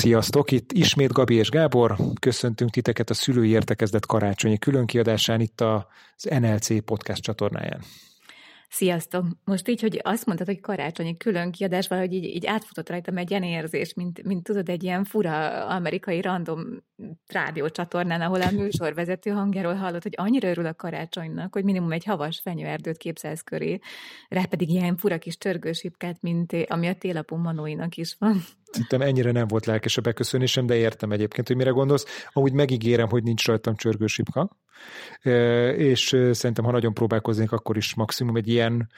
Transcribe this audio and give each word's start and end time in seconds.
Sziasztok! 0.00 0.50
Itt 0.50 0.72
ismét 0.72 1.12
Gabi 1.12 1.34
és 1.34 1.48
Gábor. 1.48 1.96
Köszöntünk 2.20 2.70
titeket 2.70 3.10
a 3.10 3.14
szülői 3.14 3.48
értekezlet 3.48 4.06
karácsonyi 4.06 4.58
különkiadásán 4.58 5.40
itt 5.40 5.60
az 5.60 6.28
NLC 6.40 6.84
podcast 6.84 7.22
csatornáján. 7.22 7.80
Sziasztok! 8.68 9.26
Most 9.44 9.68
így, 9.68 9.80
hogy 9.80 10.00
azt 10.02 10.26
mondtad, 10.26 10.46
hogy 10.46 10.60
karácsonyi 10.60 11.16
külön 11.16 11.50
kiadás, 11.50 11.88
valahogy 11.88 12.12
így, 12.12 12.24
így 12.24 12.46
átfutott 12.46 12.88
rajtam 12.88 13.16
egy 13.16 13.30
ilyen 13.30 13.42
érzés, 13.42 13.94
mint, 13.94 14.22
mint 14.22 14.42
tudod, 14.42 14.68
egy 14.68 14.82
ilyen 14.82 15.04
fura 15.04 15.66
amerikai 15.66 16.20
random 16.20 16.60
rádiócsatornán, 17.26 18.20
ahol 18.20 18.42
a 18.42 18.50
műsorvezető 18.50 19.30
hangjáról 19.30 19.74
hallott, 19.74 20.02
hogy 20.02 20.14
annyira 20.16 20.48
örül 20.48 20.66
a 20.66 20.74
karácsonynak, 20.74 21.52
hogy 21.52 21.64
minimum 21.64 21.92
egy 21.92 22.04
havas 22.04 22.40
fenyőerdőt 22.40 22.96
képzelsz 22.96 23.42
köré, 23.42 23.78
rá 24.28 24.44
pedig 24.44 24.68
ilyen 24.68 24.96
fura 24.96 25.18
kis 25.18 25.38
csörgősipkát, 25.38 26.20
mint 26.20 26.52
ami 26.66 26.86
a 26.86 26.94
télapon 26.94 27.40
manóinak 27.40 27.96
is 27.96 28.16
van. 28.18 28.42
Szerintem 28.70 29.00
ennyire 29.00 29.32
nem 29.32 29.46
volt 29.46 29.66
lelkes 29.66 29.96
a 29.96 30.00
beköszönésem, 30.00 30.66
de 30.66 30.74
értem 30.74 31.12
egyébként, 31.12 31.46
hogy 31.46 31.56
mire 31.56 31.70
gondolsz. 31.70 32.04
Amúgy 32.32 32.52
megígérem, 32.52 33.08
hogy 33.08 33.22
nincs 33.22 33.46
rajtam 33.46 33.76
csörgősipka, 33.76 34.56
és 35.76 36.06
szerintem, 36.32 36.64
ha 36.64 36.70
nagyon 36.70 36.94
próbálkoznék, 36.94 37.52
akkor 37.52 37.76
is 37.76 37.94
maximum 37.94 38.36
egy 38.36 38.48
ilyen 38.48 38.88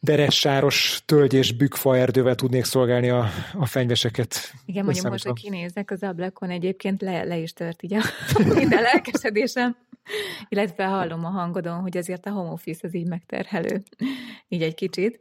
deressáros 0.00 1.02
tölgy 1.04 1.34
és 1.34 1.52
bükfa 1.52 1.96
erdővel 1.96 2.34
tudnék 2.34 2.64
szolgálni 2.64 3.08
a, 3.08 3.30
a 3.54 3.66
fenyveseket. 3.66 4.52
Igen, 4.66 4.84
mondjuk 4.84 5.08
most, 5.08 5.26
hogy 5.26 5.40
kinézek 5.40 5.90
az 5.90 6.02
ablakon, 6.02 6.50
egyébként 6.50 7.00
le, 7.00 7.24
le 7.24 7.36
is 7.36 7.52
tört 7.52 7.82
így 7.82 7.94
a 7.94 8.02
minden 8.54 8.82
lelkesedésem, 8.82 9.76
illetve 10.48 10.84
hallom 10.84 11.24
a 11.24 11.28
hangodon, 11.28 11.80
hogy 11.80 11.96
azért 11.96 12.26
a 12.26 12.30
home 12.30 12.50
office 12.50 12.80
az 12.82 12.94
így 12.94 13.08
megterhelő, 13.08 13.82
így 14.48 14.62
egy 14.62 14.74
kicsit. 14.74 15.20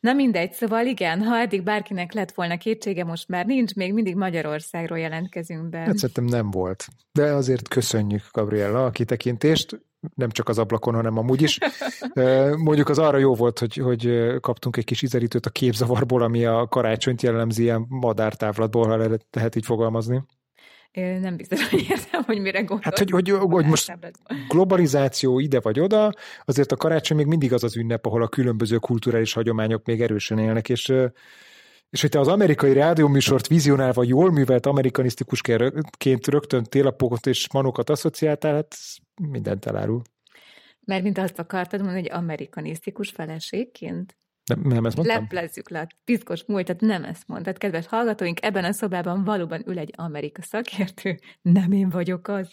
Na 0.00 0.12
mindegy, 0.12 0.52
szóval 0.52 0.86
igen, 0.86 1.22
ha 1.22 1.38
eddig 1.38 1.62
bárkinek 1.62 2.12
lett 2.12 2.32
volna 2.32 2.56
kétsége, 2.56 3.04
most 3.04 3.28
már 3.28 3.46
nincs, 3.46 3.74
még 3.74 3.92
mindig 3.92 4.14
Magyarországról 4.14 4.98
jelentkezünk 4.98 5.68
be. 5.68 5.78
Hát 5.78 5.96
szerintem 5.96 6.24
nem 6.24 6.50
volt. 6.50 6.86
De 7.12 7.32
azért 7.32 7.68
köszönjük, 7.68 8.22
Gabriella, 8.32 8.84
a 8.84 8.90
kitekintést 8.90 9.80
nem 10.14 10.30
csak 10.30 10.48
az 10.48 10.58
ablakon, 10.58 10.94
hanem 10.94 11.18
amúgy 11.18 11.42
is. 11.42 11.58
Mondjuk 12.66 12.88
az 12.88 12.98
arra 12.98 13.18
jó 13.18 13.34
volt, 13.34 13.58
hogy, 13.58 13.76
hogy 13.76 14.30
kaptunk 14.40 14.76
egy 14.76 14.84
kis 14.84 15.02
ízelítőt 15.02 15.46
a 15.46 15.50
képzavarból, 15.50 16.22
ami 16.22 16.44
a 16.44 16.66
karácsonyt 16.68 17.22
jellemzi 17.22 17.62
ilyen 17.62 17.86
madártávlatból, 17.88 18.88
ha 18.88 19.18
lehet 19.30 19.56
így 19.56 19.64
fogalmazni. 19.64 20.22
Nem 20.96 21.36
biztos, 21.36 21.68
hogy 21.68 21.86
értem, 21.90 22.22
hogy 22.22 22.40
mire 22.40 22.58
gondolsz. 22.58 22.84
Hát, 22.84 22.98
hogy, 22.98 23.10
hogy, 23.10 23.30
hogy 23.30 23.64
most 23.64 23.98
globalizáció 24.48 25.38
ide 25.38 25.60
vagy 25.60 25.80
oda, 25.80 26.12
azért 26.44 26.72
a 26.72 26.76
karácsony 26.76 27.16
még 27.16 27.26
mindig 27.26 27.52
az 27.52 27.64
az 27.64 27.76
ünnep, 27.76 28.06
ahol 28.06 28.22
a 28.22 28.28
különböző 28.28 28.76
kulturális 28.76 29.32
hagyományok 29.32 29.84
még 29.84 30.02
erősen 30.02 30.38
élnek, 30.38 30.68
és 30.68 30.92
és 31.90 32.00
hogy 32.00 32.10
te 32.10 32.20
az 32.20 32.28
amerikai 32.28 32.72
rádióműsort 32.72 33.46
vizionálva 33.46 34.02
jól 34.02 34.32
művelt 34.32 34.66
amerikanisztikusként 34.66 36.26
rögtön 36.26 36.64
télapokot 36.64 37.26
és 37.26 37.52
manokat 37.52 37.90
asszociáltál, 37.90 38.54
hát 38.54 38.76
mindent 39.30 39.66
elárul. 39.66 40.02
Mert 40.84 41.02
mint 41.02 41.18
azt 41.18 41.38
akartad 41.38 41.80
mondani, 41.80 42.00
hogy 42.00 42.18
amerikanisztikus 42.18 43.10
feleségként? 43.10 44.16
Nem, 44.46 44.60
nem 44.60 44.84
ezt 44.84 44.96
mondtam? 44.96 45.20
Leplezzük 45.20 45.70
le 45.70 45.80
a 45.80 45.86
piszkos 46.04 46.44
múltat, 46.46 46.80
nem 46.80 47.04
ezt 47.04 47.22
mondtad. 47.26 47.58
Kedves 47.58 47.86
hallgatóink, 47.86 48.44
ebben 48.44 48.64
a 48.64 48.72
szobában 48.72 49.24
valóban 49.24 49.62
ül 49.66 49.78
egy 49.78 49.92
Amerika 49.96 50.42
szakértő, 50.42 51.18
nem 51.42 51.72
én 51.72 51.88
vagyok 51.88 52.28
az. 52.28 52.48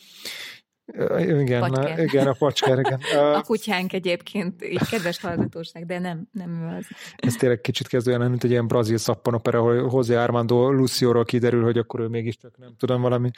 Igen, 1.17 1.61
a, 1.61 2.01
igen, 2.01 2.27
a 2.33 2.33
pacskár, 2.37 2.79
igen. 2.79 2.99
A 3.33 3.41
kutyánk 3.41 3.93
egyébként, 3.93 4.63
így 4.63 4.87
kedves 4.89 5.19
hallgatóság, 5.19 5.85
de 5.85 5.99
nem, 5.99 6.27
nem 6.31 6.49
ő 6.49 6.77
az. 6.77 6.85
Ez 7.15 7.35
tényleg 7.35 7.61
kicsit 7.61 7.87
kezdő 7.87 8.13
olyan, 8.15 8.29
mint 8.29 8.43
egy 8.43 8.49
ilyen 8.49 8.67
brazil 8.67 8.97
szappanopera, 8.97 9.59
ahol 9.59 9.75
José 9.75 10.15
Armando 10.15 10.71
Lucióról 10.71 11.25
kiderül, 11.25 11.63
hogy 11.63 11.77
akkor 11.77 11.99
ő 11.99 12.07
mégiscsak 12.07 12.57
nem 12.57 12.75
tudom 12.77 13.01
valami, 13.01 13.29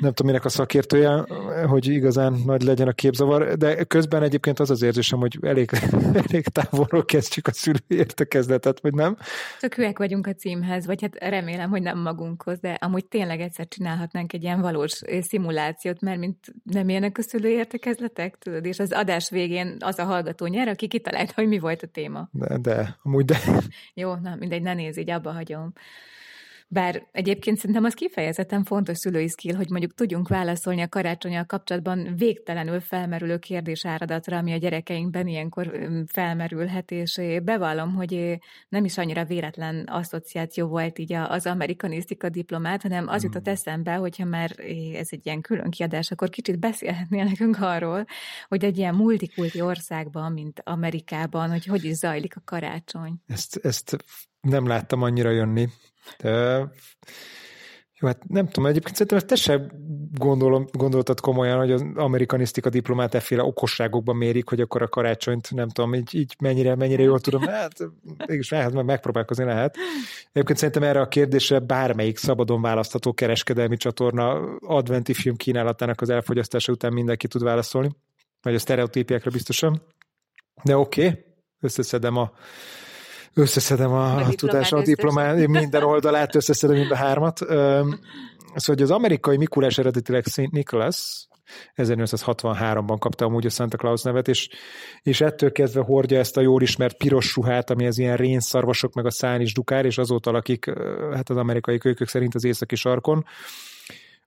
nem 0.00 0.12
tudom 0.12 0.32
minek 0.32 0.44
a 0.44 0.48
szakértője, 0.48 1.24
hogy 1.66 1.86
igazán 1.86 2.42
nagy 2.44 2.62
legyen 2.62 2.88
a 2.88 2.92
képzavar, 2.92 3.56
de 3.56 3.84
közben 3.84 4.22
egyébként 4.22 4.60
az 4.60 4.70
az 4.70 4.82
érzésem, 4.82 5.18
hogy 5.18 5.38
elég, 5.40 5.70
elég 6.28 6.46
távolról 6.46 7.04
kezdjük 7.04 7.46
a 7.46 7.52
szülői 7.52 7.80
értekezletet, 7.88 8.80
vagy 8.80 8.94
nem? 8.94 9.16
Csak 9.60 9.74
hülyek 9.74 9.98
vagyunk 9.98 10.26
a 10.26 10.32
címhez, 10.32 10.86
vagy 10.86 11.00
hát 11.00 11.16
remélem, 11.18 11.70
hogy 11.70 11.82
nem 11.82 11.98
magunkhoz, 11.98 12.58
de 12.60 12.70
amúgy 12.70 13.06
tényleg 13.06 13.40
egyszer 13.40 13.68
csinálhatnánk 13.68 14.32
egy 14.32 14.42
ilyen 14.42 14.60
valós 14.60 15.02
szimulációt, 15.20 16.00
mert 16.00 16.18
mint 16.18 16.38
nem 16.78 16.88
ilyenek 16.88 17.18
a 17.18 17.22
szülőértekezletek, 17.22 18.38
tudod, 18.38 18.64
és 18.64 18.78
az 18.78 18.92
adás 18.92 19.30
végén 19.30 19.76
az 19.78 19.98
a 19.98 20.04
hallgató 20.04 20.46
nyer, 20.46 20.68
aki 20.68 20.88
kitalálta, 20.88 21.32
hogy 21.34 21.48
mi 21.48 21.58
volt 21.58 21.82
a 21.82 21.86
téma. 21.86 22.28
De, 22.32 22.58
de, 22.58 22.96
amúgy 23.02 23.24
de. 23.24 23.38
Jó, 23.94 24.14
na 24.14 24.34
mindegy, 24.34 24.62
ne 24.62 24.74
nézz, 24.74 24.96
így 24.96 25.10
abba 25.10 25.32
hagyom. 25.32 25.72
Bár 26.70 27.06
egyébként 27.12 27.56
szerintem 27.56 27.84
az 27.84 27.94
kifejezetten 27.94 28.64
fontos 28.64 28.98
szülői 28.98 29.28
skill, 29.28 29.54
hogy 29.54 29.70
mondjuk 29.70 29.94
tudjunk 29.94 30.28
válaszolni 30.28 30.80
a 30.80 30.88
karácsonyal 30.88 31.44
kapcsolatban 31.44 32.14
végtelenül 32.16 32.80
felmerülő 32.80 33.38
kérdésáradatra, 33.38 34.36
ami 34.36 34.52
a 34.52 34.56
gyerekeinkben 34.56 35.26
ilyenkor 35.26 35.88
felmerülhet, 36.06 36.90
és 36.90 37.20
bevallom, 37.42 37.94
hogy 37.94 38.38
nem 38.68 38.84
is 38.84 38.98
annyira 38.98 39.24
véletlen 39.24 39.84
asszociáció 39.86 40.66
volt 40.66 40.98
így 40.98 41.12
az 41.12 41.46
amerikanisztika 41.46 42.28
diplomát, 42.28 42.82
hanem 42.82 43.08
az 43.08 43.22
jutott 43.22 43.44
hmm. 43.44 43.52
eszembe, 43.52 43.94
hogyha 43.94 44.24
már 44.24 44.54
ez 44.94 45.08
egy 45.10 45.26
ilyen 45.26 45.40
külön 45.40 45.70
kiadás, 45.70 46.10
akkor 46.10 46.28
kicsit 46.28 46.58
beszélhetnél 46.58 47.24
nekünk 47.24 47.60
arról, 47.60 48.04
hogy 48.48 48.64
egy 48.64 48.78
ilyen 48.78 48.94
multikulti 48.94 49.60
országban, 49.60 50.32
mint 50.32 50.60
Amerikában, 50.64 51.50
hogy 51.50 51.64
hogy 51.64 51.84
is 51.84 51.94
zajlik 51.94 52.36
a 52.36 52.42
karácsony. 52.44 53.14
Ezt, 53.26 53.56
ezt 53.56 53.96
nem 54.40 54.66
láttam 54.66 55.02
annyira 55.02 55.30
jönni. 55.30 55.68
De, 56.18 56.68
jó, 58.00 58.08
hát 58.08 58.28
nem 58.28 58.46
tudom, 58.46 58.66
egyébként 58.68 58.96
szerintem 58.96 59.28
te 59.28 59.34
sem 59.34 59.70
gondolom, 60.12 60.64
gondoltad 60.72 61.20
komolyan, 61.20 61.58
hogy 61.58 61.72
az 61.72 61.84
amerikanisztika 61.94 62.70
diplomát 62.70 63.14
efféle 63.14 63.42
okosságokban 63.42 64.16
mérik, 64.16 64.48
hogy 64.48 64.60
akkor 64.60 64.82
a 64.82 64.88
karácsonyt, 64.88 65.50
nem 65.50 65.68
tudom, 65.68 65.94
így, 65.94 66.14
így 66.14 66.34
mennyire, 66.38 66.74
mennyire 66.74 67.02
jól 67.02 67.20
tudom, 67.20 67.42
hát 67.42 67.72
mégis 68.26 68.50
lehet, 68.50 68.72
meg 68.72 68.84
megpróbálkozni 68.84 69.44
lehet. 69.44 69.76
Egyébként 70.32 70.58
szerintem 70.58 70.82
erre 70.82 71.00
a 71.00 71.08
kérdésre 71.08 71.58
bármelyik 71.58 72.16
szabadon 72.16 72.62
választható 72.62 73.12
kereskedelmi 73.12 73.76
csatorna 73.76 74.56
adventi 74.56 75.14
film 75.14 75.36
kínálatának 75.36 76.00
az 76.00 76.10
elfogyasztása 76.10 76.72
után 76.72 76.92
mindenki 76.92 77.28
tud 77.28 77.42
válaszolni, 77.42 77.90
vagy 78.42 78.54
a 78.54 78.58
sztereotípiákra 78.58 79.30
biztosan. 79.30 79.82
De 80.62 80.76
oké, 80.76 81.06
okay, 81.06 81.24
összeszedem 81.60 82.16
a 82.16 82.32
összeszedem 83.38 83.92
a, 83.92 84.16
a 84.16 84.28
tudás, 84.34 84.72
a 84.72 84.82
diplomát, 84.82 85.46
minden 85.46 85.82
oldalát 85.82 86.34
összeszedem 86.34 86.76
mind 86.76 86.90
a 86.90 86.96
hármat. 86.96 87.38
Szóval, 87.38 87.94
hogy 88.54 88.82
az 88.82 88.90
amerikai 88.90 89.36
Mikulás 89.36 89.78
eredetileg 89.78 90.24
St. 90.26 90.50
Nicholas, 90.50 91.28
1863-ban 91.76 92.96
kapta 92.98 93.24
amúgy 93.24 93.46
a 93.46 93.50
Santa 93.50 93.76
Claus 93.76 94.02
nevet, 94.02 94.28
és, 94.28 94.48
és 95.02 95.20
ettől 95.20 95.52
kezdve 95.52 95.80
hordja 95.80 96.18
ezt 96.18 96.36
a 96.36 96.40
jól 96.40 96.62
ismert 96.62 96.96
piros 96.96 97.34
ruhát, 97.34 97.70
ami 97.70 97.86
az 97.86 97.98
ilyen 97.98 98.16
rénszarvasok, 98.16 98.94
meg 98.94 99.06
a 99.06 99.10
szánis 99.10 99.52
dukár, 99.52 99.84
és 99.84 99.98
azóta 99.98 100.30
lakik 100.30 100.72
hát 101.12 101.30
az 101.30 101.36
amerikai 101.36 101.78
kölykök 101.78 102.08
szerint 102.08 102.34
az 102.34 102.44
északi 102.44 102.76
sarkon. 102.76 103.24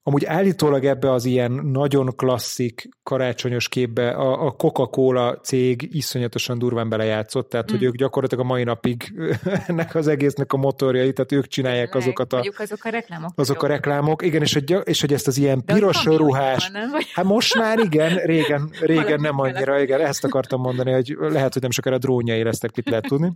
Amúgy 0.03 0.25
állítólag 0.25 0.85
ebbe 0.85 1.12
az 1.12 1.25
ilyen 1.25 1.51
nagyon 1.51 2.16
klasszik 2.16 2.89
karácsonyos 3.03 3.69
képbe 3.69 4.09
a, 4.09 4.45
a 4.45 4.51
Coca-Cola 4.51 5.39
cég 5.39 5.95
iszonyatosan 5.95 6.57
durván 6.57 6.89
belejátszott, 6.89 7.50
tehát 7.50 7.72
mm. 7.72 7.75
hogy 7.75 7.84
ők 7.84 7.95
gyakorlatilag 7.95 8.45
a 8.45 8.47
mai 8.47 8.63
napig 8.63 9.13
ennek 9.67 9.95
az 9.95 10.07
egésznek 10.07 10.53
a 10.53 10.57
motorjai, 10.57 11.13
tehát 11.13 11.31
ők 11.31 11.47
csinálják 11.47 11.95
azokat 11.95 12.34
a... 12.34 12.44
azok 12.57 12.84
a 12.84 12.89
reklámok. 12.89 13.31
Azok 13.35 13.63
a 13.63 13.67
reklámok, 13.67 14.22
igen, 14.22 14.41
és 14.41 14.53
hogy, 14.53 14.78
és 14.84 15.01
hogy 15.01 15.13
ezt 15.13 15.28
az 15.28 15.38
ilyen 15.38 15.66
piros 15.66 16.06
ruhás... 16.06 16.69
Van, 16.73 17.01
hát 17.13 17.25
most 17.25 17.56
már 17.56 17.79
igen, 17.79 18.16
régen, 18.16 18.69
régen 18.79 19.19
nem 19.22 19.39
annyira, 19.39 19.79
igen, 19.79 20.00
ezt 20.00 20.23
akartam 20.23 20.62
mondani, 20.62 20.91
hogy 20.91 21.16
lehet, 21.19 21.53
hogy 21.53 21.62
nem 21.62 21.72
sokára 21.72 21.97
drónjai 21.97 22.44
lesznek, 22.44 22.75
mit 22.75 22.89
lehet 22.89 23.07
tudni. 23.07 23.31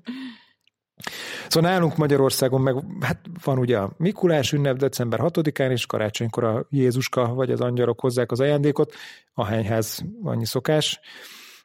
Szóval 1.48 1.70
nálunk 1.70 1.98
Magyarországon 1.98 2.62
meg 2.62 2.76
hát 3.00 3.20
van 3.44 3.58
ugye 3.58 3.78
a 3.78 3.92
Mikulás 3.98 4.52
ünnep 4.52 4.78
december 4.78 5.20
6-án, 5.24 5.72
és 5.72 5.86
karácsonykor 5.86 6.44
a 6.44 6.68
Jézuska 6.70 7.34
vagy 7.34 7.52
az 7.52 7.62
angyalok 7.62 8.00
hozzák 8.00 8.32
az 8.32 8.40
ajándékot, 8.40 8.94
hányház 9.44 10.04
annyi 10.24 10.46
szokás. 10.46 11.00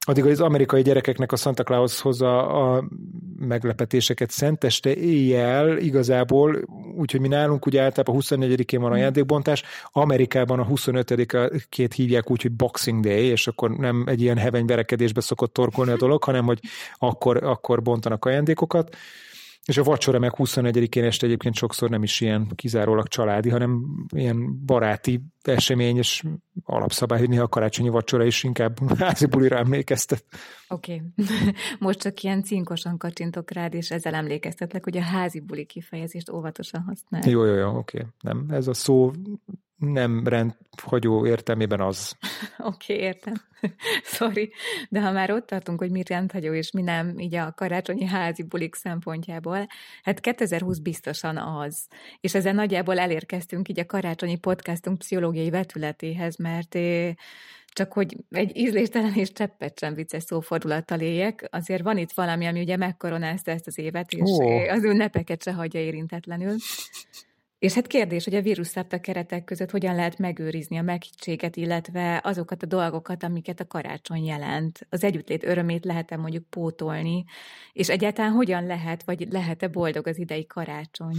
Addig 0.07 0.27
az 0.27 0.41
amerikai 0.41 0.83
gyerekeknek 0.83 1.33
a 1.33 1.37
Santa 1.37 1.63
Claus 1.63 2.01
hozza 2.01 2.49
a 2.49 2.85
meglepetéseket 3.39 4.31
szenteste 4.31 4.95
éjjel 4.95 5.79
igazából, 5.79 6.65
úgyhogy 6.97 7.21
mi 7.21 7.29
nálunk 7.29 7.67
ugye 7.67 7.83
általában 7.83 8.23
24-én 8.25 8.81
van 8.81 8.93
ajándékbontás, 8.93 9.63
Amerikában 9.93 10.59
a 10.59 10.67
25-két 10.67 11.93
hívják 11.95 12.31
úgy, 12.31 12.43
hogy 12.43 12.53
Boxing 12.53 13.05
Day, 13.05 13.25
és 13.25 13.47
akkor 13.47 13.71
nem 13.71 14.05
egy 14.07 14.21
ilyen 14.21 14.39
hevenyverekedésbe 14.39 15.21
szokott 15.21 15.53
torkolni 15.53 15.91
a 15.91 15.97
dolog, 15.97 16.25
hanem 16.25 16.45
hogy 16.45 16.61
akkor, 16.99 17.45
akkor 17.45 17.83
bontanak 17.83 18.25
ajándékokat. 18.25 18.97
És 19.67 19.77
a 19.77 19.83
vacsora 19.83 20.19
meg 20.19 20.33
21-én 20.37 21.05
este 21.05 21.27
egyébként 21.27 21.55
sokszor 21.55 21.91
nem 21.91 22.03
is 22.03 22.21
ilyen 22.21 22.53
kizárólag 22.55 23.09
családi, 23.09 23.49
hanem 23.49 23.85
ilyen 24.15 24.65
baráti 24.67 25.21
esemény, 25.43 25.97
és 25.97 26.23
alapszabály, 26.65 27.19
hogy 27.19 27.29
néha 27.29 27.43
a 27.43 27.49
karácsonyi 27.49 27.89
vacsora 27.89 28.25
is 28.25 28.43
inkább 28.43 28.79
házi 28.99 29.27
bulira 29.27 29.57
emlékeztet. 29.57 30.25
Oké. 30.69 31.03
Okay. 31.17 31.27
Most 31.79 32.01
csak 32.01 32.23
ilyen 32.23 32.43
cinkosan 32.43 32.99
kacsintok 32.99 33.51
rád, 33.51 33.75
és 33.75 33.91
ezzel 33.91 34.15
emlékeztetlek, 34.15 34.85
hogy 34.85 34.97
a 34.97 35.03
házi 35.03 35.41
buli 35.41 35.65
kifejezést 35.65 36.31
óvatosan 36.31 36.83
használ. 36.83 37.31
Jó, 37.31 37.45
jó, 37.45 37.55
jó, 37.55 37.69
oké. 37.69 37.99
Okay. 37.99 38.11
Nem, 38.21 38.47
ez 38.49 38.69
a 38.69 38.75
szó 38.75 39.13
nem 39.81 40.27
rendhagyó 40.27 41.27
értelmében 41.27 41.81
az. 41.81 42.17
Oké, 42.59 42.93
okay, 42.93 43.07
értem. 43.07 43.35
Sorry. 44.03 44.53
De 44.89 45.01
ha 45.01 45.13
már 45.13 45.31
ott 45.31 45.47
tartunk, 45.47 45.79
hogy 45.79 45.91
mi 45.91 46.03
rendhagyó 46.07 46.53
és 46.53 46.71
mi 46.71 46.83
nem, 46.83 47.19
így 47.19 47.35
a 47.35 47.53
karácsonyi 47.57 48.05
házi 48.05 48.43
bulik 48.43 48.75
szempontjából, 48.75 49.67
hát 50.03 50.21
2020 50.21 50.79
biztosan 50.79 51.37
az. 51.37 51.87
És 52.21 52.35
ezzel 52.35 52.53
nagyjából 52.53 52.99
elérkeztünk 52.99 53.69
így 53.69 53.81
a 53.81 53.87
karácsonyi 53.87 54.37
podcastunk 54.37 54.99
pszichológiai 54.99 55.51
vetületéhez, 55.51 56.37
mert 56.37 56.79
csak 57.73 57.93
hogy 57.93 58.17
egy 58.31 58.57
ízléstelen 58.57 59.15
és 59.15 59.33
cseppet 59.33 59.79
sem 59.79 59.95
vicces 59.95 60.23
szófordulattal 60.23 61.01
éljek, 61.01 61.49
azért 61.51 61.83
van 61.83 61.99
itt 61.99 62.13
valami, 62.13 62.47
ami 62.47 62.61
ugye 62.61 62.77
megkoronázta 62.77 63.51
ezt 63.51 63.67
az 63.67 63.79
évet, 63.79 64.13
és 64.13 64.31
oh. 64.31 64.73
az 64.73 64.85
ünnepeket 64.85 65.43
se 65.43 65.53
hagyja 65.53 65.81
érintetlenül. 65.81 66.57
És 67.61 67.75
hát 67.75 67.87
kérdés, 67.87 68.25
hogy 68.25 68.35
a 68.35 68.43
vírus 68.43 68.67
szabta 68.67 69.01
keretek 69.01 69.45
között 69.45 69.71
hogyan 69.71 69.95
lehet 69.95 70.19
megőrizni 70.19 70.79
a 70.79 70.83
meghittséget, 70.83 71.57
illetve 71.57 72.21
azokat 72.25 72.63
a 72.63 72.67
dolgokat, 72.67 73.23
amiket 73.23 73.61
a 73.61 73.67
karácsony 73.67 74.25
jelent. 74.25 74.87
Az 74.89 75.05
együttlét 75.05 75.45
örömét 75.45 75.85
lehet-e 75.85 76.17
mondjuk 76.17 76.45
pótolni, 76.51 77.25
és 77.73 77.89
egyáltalán 77.89 78.33
hogyan 78.33 78.67
lehet, 78.67 79.03
vagy 79.05 79.27
lehet-e 79.31 79.69
boldog 79.69 80.07
az 80.07 80.19
idei 80.19 80.47
karácsony? 80.47 81.17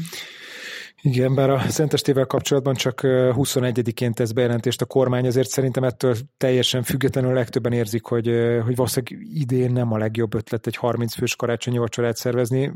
Igen, 1.01 1.35
bár 1.35 1.49
a 1.49 1.59
Szentestével 1.59 2.25
kapcsolatban 2.25 2.73
csak 2.73 2.99
21-én 3.03 4.11
tesz 4.11 4.31
bejelentést 4.31 4.81
a 4.81 4.85
kormány, 4.85 5.25
azért 5.25 5.49
szerintem 5.49 5.83
ettől 5.83 6.15
teljesen 6.37 6.83
függetlenül 6.83 7.33
legtöbben 7.33 7.73
érzik, 7.73 8.03
hogy, 8.03 8.27
hogy 8.63 8.75
valószínűleg 8.75 9.27
idén 9.33 9.71
nem 9.71 9.91
a 9.91 9.97
legjobb 9.97 10.33
ötlet 10.33 10.67
egy 10.67 10.75
30 10.75 11.13
fős 11.13 11.35
karácsonyi 11.35 11.77
vacsorát 11.77 12.15
szervezni, 12.15 12.71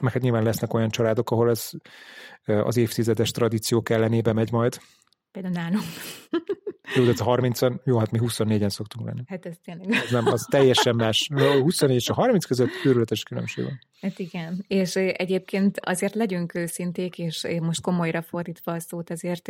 meg 0.00 0.12
hát 0.12 0.22
nyilván 0.22 0.42
lesznek 0.42 0.74
olyan 0.74 0.88
családok, 0.88 1.30
ahol 1.30 1.50
ez 1.50 1.70
az 2.44 2.76
évtizedes 2.76 3.30
tradíciók 3.30 3.90
ellenébe 3.90 4.32
megy 4.32 4.52
majd. 4.52 4.78
Például 5.32 5.54
nálunk. 5.54 5.84
Jó, 6.94 7.04
de 7.04 7.24
30 7.24 7.60
jó, 7.84 7.98
hát 7.98 8.10
mi 8.10 8.18
24-en 8.22 8.68
szoktunk 8.68 9.06
lenni. 9.06 9.22
Hát 9.26 9.46
ez 9.46 9.56
tényleg. 9.64 9.90
Ez 9.90 10.10
nem, 10.10 10.26
az 10.26 10.46
teljesen 10.50 10.96
más. 10.96 11.30
24 11.62 11.96
és 11.96 12.08
a 12.08 12.14
30 12.14 12.44
között 12.44 12.70
őrületes 12.84 13.22
különbség 13.22 13.64
van. 13.64 13.78
Hát 14.00 14.18
igen, 14.18 14.64
és 14.68 14.96
egyébként 14.96 15.80
azért 15.80 16.14
legyünk 16.14 16.54
őszinték, 16.54 17.18
és 17.18 17.46
most 17.60 17.80
komolyra 17.80 18.22
fordítva 18.22 18.72
a 18.72 18.80
szót, 18.80 19.10
azért 19.10 19.48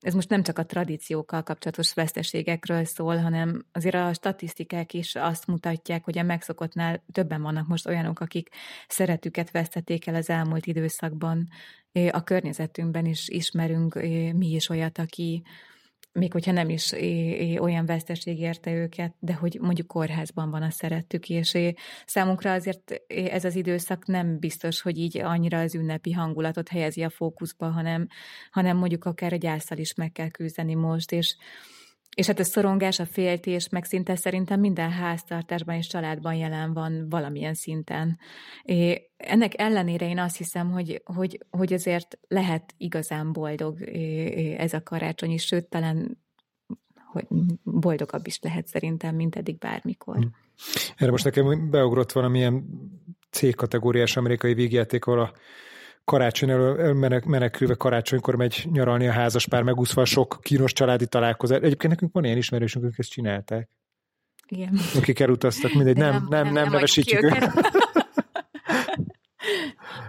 ez 0.00 0.14
most 0.14 0.28
nem 0.28 0.42
csak 0.42 0.58
a 0.58 0.66
tradíciókkal 0.66 1.42
kapcsolatos 1.42 1.94
veszteségekről 1.94 2.84
szól, 2.84 3.16
hanem 3.16 3.64
azért 3.72 3.94
a 3.94 4.12
statisztikák 4.12 4.94
is 4.94 5.14
azt 5.14 5.46
mutatják, 5.46 6.04
hogy 6.04 6.18
a 6.18 6.22
megszokottnál 6.22 7.04
többen 7.12 7.42
vannak 7.42 7.66
most 7.66 7.86
olyanok, 7.86 8.20
akik 8.20 8.48
szeretüket 8.88 9.50
vesztették 9.50 10.06
el 10.06 10.14
az 10.14 10.30
elmúlt 10.30 10.66
időszakban. 10.66 11.48
A 12.10 12.24
környezetünkben 12.24 13.06
is 13.06 13.28
ismerünk 13.28 13.94
mi 14.34 14.50
is 14.50 14.68
olyat, 14.68 14.98
aki 14.98 15.42
még 16.18 16.32
hogyha 16.32 16.52
nem 16.52 16.68
is 16.68 16.92
é, 16.92 17.50
é, 17.50 17.58
olyan 17.58 17.86
veszteség 17.86 18.40
érte 18.40 18.72
őket, 18.72 19.14
de 19.18 19.34
hogy 19.34 19.58
mondjuk 19.60 19.86
kórházban 19.86 20.50
van 20.50 20.62
a 20.62 20.70
szerettük, 20.70 21.28
és 21.28 21.54
é, 21.54 21.74
számunkra 22.06 22.52
azért 22.52 23.02
ez 23.08 23.44
az 23.44 23.54
időszak 23.54 24.06
nem 24.06 24.38
biztos, 24.38 24.80
hogy 24.80 24.98
így 24.98 25.18
annyira 25.18 25.60
az 25.60 25.74
ünnepi 25.74 26.12
hangulatot 26.12 26.68
helyezi 26.68 27.02
a 27.02 27.10
fókuszba, 27.10 27.70
hanem, 27.70 28.08
hanem 28.50 28.76
mondjuk 28.76 29.04
akár 29.04 29.32
a 29.32 29.36
gyászsal 29.36 29.78
is 29.78 29.94
meg 29.94 30.12
kell 30.12 30.30
küzdeni 30.30 30.74
most, 30.74 31.12
és 31.12 31.36
és 32.18 32.26
hát 32.26 32.38
a 32.38 32.44
szorongás, 32.44 32.98
a 32.98 33.06
féltés, 33.06 33.68
meg 33.68 33.84
szinte 33.84 34.16
szerintem 34.16 34.60
minden 34.60 34.90
háztartásban 34.90 35.74
és 35.74 35.86
családban 35.86 36.34
jelen 36.34 36.72
van 36.72 37.08
valamilyen 37.08 37.54
szinten. 37.54 38.18
É, 38.62 39.10
ennek 39.16 39.60
ellenére 39.60 40.08
én 40.08 40.18
azt 40.18 40.36
hiszem, 40.36 40.70
hogy, 40.70 41.02
hogy, 41.04 41.38
hogy 41.50 41.72
azért 41.72 42.18
lehet 42.28 42.74
igazán 42.76 43.32
boldog 43.32 43.82
ez 44.56 44.72
a 44.72 44.82
karácsony 44.82 45.30
is, 45.30 45.44
sőt, 45.44 45.68
talán 45.68 46.18
hogy 47.12 47.26
boldogabb 47.62 48.26
is 48.26 48.38
lehet 48.42 48.66
szerintem, 48.66 49.14
mint 49.14 49.36
eddig 49.36 49.58
bármikor. 49.58 50.16
Hm. 50.16 50.26
Erre 50.96 51.10
most 51.10 51.24
nekem 51.24 51.70
beugrott 51.70 52.12
valamilyen 52.12 52.64
C-kategóriás 53.30 54.16
amerikai 54.16 54.54
végjáték, 54.54 55.04
ahol 55.04 55.20
a 55.20 55.32
karácsony 56.08 56.50
elől 56.50 56.94
menekülve 57.26 57.74
karácsonykor 57.74 58.34
megy 58.34 58.68
nyaralni 58.72 59.08
a 59.08 59.12
házas 59.12 59.46
pár, 59.46 59.62
megúszva 59.62 60.04
sok 60.04 60.38
kínos 60.42 60.72
családi 60.72 61.06
találkozás. 61.06 61.58
Egyébként 61.58 61.92
nekünk 61.92 62.12
van 62.12 62.24
ilyen 62.24 62.36
ismerősünk, 62.36 62.84
akik 62.84 62.98
ezt 62.98 63.10
csinálták. 63.10 63.68
Igen. 64.48 64.78
Akik 64.96 65.20
elutaztak, 65.20 65.72
mindegy, 65.72 65.96
nem, 65.96 66.10
nem, 66.10 66.26
nem, 66.28 66.42
nem, 66.44 66.52
nem 66.52 66.72
nevesítjük 66.72 67.22
őket. 67.22 67.52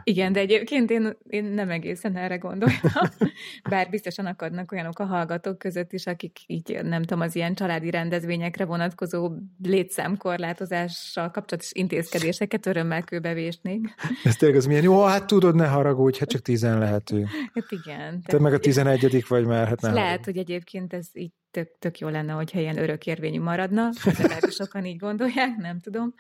Igen, 0.10 0.34
de 0.34 0.40
egyébként 0.40 0.90
én, 0.90 1.18
én 1.28 1.44
nem 1.44 1.70
egészen 1.70 2.16
erre 2.16 2.38
gondoltam. 2.38 3.10
Bár 3.70 3.90
biztosan 3.90 4.26
akadnak 4.26 4.72
olyanok 4.72 5.00
a 5.00 5.06
hallgatók 5.06 5.58
között 5.58 5.94
is, 5.94 6.06
akik 6.06 6.38
így, 6.46 6.80
nem 6.84 7.02
tudom, 7.02 7.22
az 7.22 7.36
ilyen 7.36 7.56
családi 7.56 7.90
rendezvényekre 7.90 8.66
vonatkozó 8.66 9.32
létszámkorlátozással 9.64 11.32
kapcsolatos 11.32 11.72
intézkedéseket 11.74 12.66
örömmel 12.66 13.04
kőbevésnék. 13.04 13.96
Ez 14.24 14.36
tényleg 14.36 14.58
az 14.58 14.66
milyen 14.66 14.84
jó, 14.84 15.04
hát 15.04 15.28
tudod, 15.28 15.56
ne 15.56 15.68
haragudj, 15.68 16.20
hát 16.20 16.30
csak 16.30 16.42
tizen 16.42 16.80
lehető. 16.80 17.26
Hát 17.54 17.72
igen. 17.86 18.22
Te 18.26 18.40
meg 18.40 18.54
a 18.54 18.60
tizenegyedik 18.60 19.28
vagy 19.28 19.46
már, 19.46 19.68
hát 19.68 19.82
nem. 19.82 19.94
Lehet, 19.94 20.26
hogy 20.26 20.38
egyébként 20.38 20.94
ez 20.94 21.08
így 21.14 21.32
tök, 21.52 21.70
tök 21.80 22.00
jó 22.00 22.08
lenne, 22.08 22.34
hogyha 22.34 22.60
ilyen 22.60 22.78
örökérvényű 22.78 23.40
maradna, 23.40 23.90
legalábbis 24.18 24.56
sokan 24.56 24.86
így 24.86 24.98
gondolják, 24.98 25.56
nem 25.58 25.80
tudom. 25.80 26.14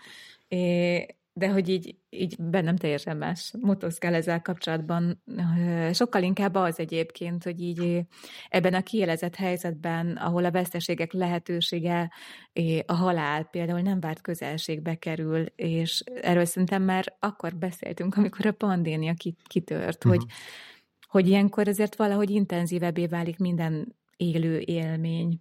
É, 0.47 1.05
de 1.39 1.49
hogy 1.49 1.69
így, 1.69 1.95
így 2.09 2.35
bennem 2.39 2.75
teljesen 2.75 3.17
más 3.17 3.53
motoszkál 3.59 4.13
ezzel 4.13 4.41
kapcsolatban. 4.41 5.23
Sokkal 5.91 6.23
inkább 6.23 6.55
az 6.55 6.79
egyébként, 6.79 7.43
hogy 7.43 7.61
így 7.61 8.01
ebben 8.49 8.73
a 8.73 8.81
kielezett 8.81 9.35
helyzetben, 9.35 10.17
ahol 10.17 10.45
a 10.45 10.51
veszteségek 10.51 11.13
lehetősége, 11.13 12.11
a 12.85 12.93
halál 12.93 13.43
például 13.43 13.81
nem 13.81 13.99
várt 13.99 14.21
közelségbe 14.21 14.95
kerül, 14.95 15.45
és 15.55 16.03
erről 16.21 16.45
szerintem 16.45 16.83
már 16.83 17.15
akkor 17.19 17.55
beszéltünk, 17.55 18.15
amikor 18.15 18.45
a 18.45 18.51
pandémia 18.51 19.13
kitört, 19.47 20.05
uh-huh. 20.05 20.21
hogy, 20.21 20.31
hogy 21.07 21.27
ilyenkor 21.27 21.67
azért 21.67 21.95
valahogy 21.95 22.29
intenzívebbé 22.29 23.05
válik 23.05 23.37
minden 23.37 23.95
élő 24.17 24.61
élmény, 24.65 25.39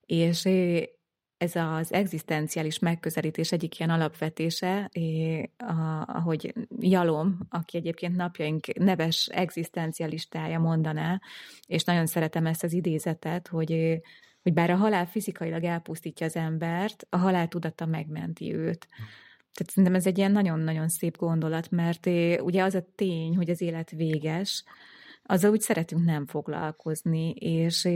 és 0.00 0.48
ez 1.40 1.54
az 1.54 1.92
egzisztenciális 1.92 2.78
megközelítés 2.78 3.52
egyik 3.52 3.78
ilyen 3.78 3.90
alapvetése, 3.90 4.90
ahogy 6.04 6.54
Jalom, 6.78 7.38
aki 7.48 7.76
egyébként 7.76 8.16
napjaink 8.16 8.78
neves 8.78 9.26
egzisztencialistája 9.26 10.58
mondaná, 10.58 11.20
és 11.66 11.84
nagyon 11.84 12.06
szeretem 12.06 12.46
ezt 12.46 12.62
az 12.62 12.72
idézetet, 12.72 13.48
hogy, 13.48 14.00
hogy 14.42 14.52
bár 14.52 14.70
a 14.70 14.76
halál 14.76 15.06
fizikailag 15.06 15.64
elpusztítja 15.64 16.26
az 16.26 16.36
embert, 16.36 17.06
a 17.10 17.16
halál 17.16 17.48
tudata 17.48 17.86
megmenti 17.86 18.54
őt. 18.54 18.86
Tehát 19.52 19.72
szerintem 19.72 19.94
ez 19.94 20.06
egy 20.06 20.18
ilyen 20.18 20.32
nagyon-nagyon 20.32 20.88
szép 20.88 21.16
gondolat, 21.16 21.70
mert 21.70 22.06
ugye 22.40 22.62
az 22.62 22.74
a 22.74 22.86
tény, 22.94 23.36
hogy 23.36 23.50
az 23.50 23.60
élet 23.60 23.90
véges, 23.90 24.64
azzal 25.22 25.50
úgy 25.50 25.60
szeretünk 25.60 26.04
nem 26.04 26.26
foglalkozni, 26.26 27.30
és 27.30 27.88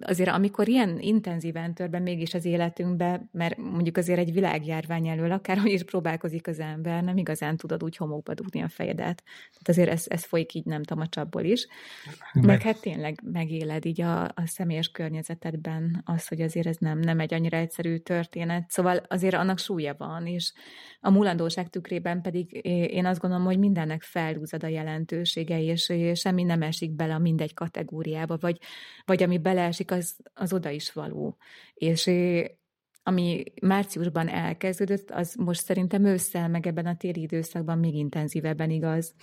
azért 0.00 0.30
amikor 0.30 0.68
ilyen 0.68 0.98
intenzíven 1.00 1.74
tör 1.74 1.90
be 1.90 1.98
mégis 1.98 2.34
az 2.34 2.44
életünkbe, 2.44 3.28
mert 3.32 3.56
mondjuk 3.56 3.96
azért 3.96 4.18
egy 4.18 4.32
világjárvány 4.32 5.08
elől 5.08 5.32
akárhogy 5.32 5.70
is 5.70 5.82
próbálkozik 5.82 6.46
az 6.46 6.58
ember, 6.58 7.02
nem 7.02 7.16
igazán 7.16 7.56
tudod 7.56 7.82
úgy 7.82 7.96
homokba 7.96 8.34
dugni 8.34 8.62
a 8.62 8.68
fejedet. 8.68 9.22
Tehát 9.24 9.68
azért 9.68 9.88
ez, 9.88 10.04
ez 10.08 10.24
folyik 10.24 10.54
így 10.54 10.64
nem 10.64 10.82
tudom 10.82 11.02
a 11.02 11.08
csapból 11.08 11.42
is. 11.42 11.66
Meg, 12.32 12.44
meg 12.44 12.62
hát 12.62 12.80
tényleg 12.80 13.20
megéled 13.32 13.84
így 13.84 14.00
a, 14.00 14.24
a 14.24 14.42
személyes 14.44 14.88
környezetedben 14.88 16.02
az, 16.04 16.28
hogy 16.28 16.40
azért 16.40 16.66
ez 16.66 16.76
nem, 16.76 16.98
nem 16.98 17.20
egy 17.20 17.34
annyira 17.34 17.56
egyszerű 17.56 17.96
történet. 17.96 18.70
Szóval 18.70 18.96
azért 19.08 19.34
annak 19.34 19.58
súlya 19.58 19.94
van, 19.98 20.26
és 20.26 20.52
a 21.00 21.10
mulandóság 21.10 21.70
tükrében 21.70 22.22
pedig 22.22 22.52
én 22.90 23.06
azt 23.06 23.20
gondolom, 23.20 23.44
hogy 23.44 23.58
mindennek 23.58 24.02
felúzad 24.02 24.64
a 24.64 24.66
jelentősége, 24.66 25.62
és, 25.62 25.88
és 25.88 26.20
semmi 26.20 26.42
nem 26.42 26.62
esik 26.62 26.90
bele 26.90 27.14
a 27.14 27.18
mindegy 27.18 27.54
kategóriába, 27.54 28.36
vagy, 28.40 28.58
vagy 29.04 29.22
ami 29.22 29.38
beleesik 29.38 29.83
másik 29.90 29.90
az, 29.90 30.16
az 30.34 30.52
oda 30.52 30.70
is 30.70 30.92
való. 30.92 31.36
És 31.74 32.10
ami 33.02 33.44
márciusban 33.62 34.28
elkezdődött, 34.28 35.10
az 35.10 35.34
most 35.34 35.64
szerintem 35.64 36.04
ősszel, 36.04 36.48
meg 36.48 36.66
ebben 36.66 36.86
a 36.86 36.96
téli 36.96 37.20
időszakban 37.20 37.78
még 37.78 37.94
intenzívebben 37.94 38.70
igaz. 38.70 39.14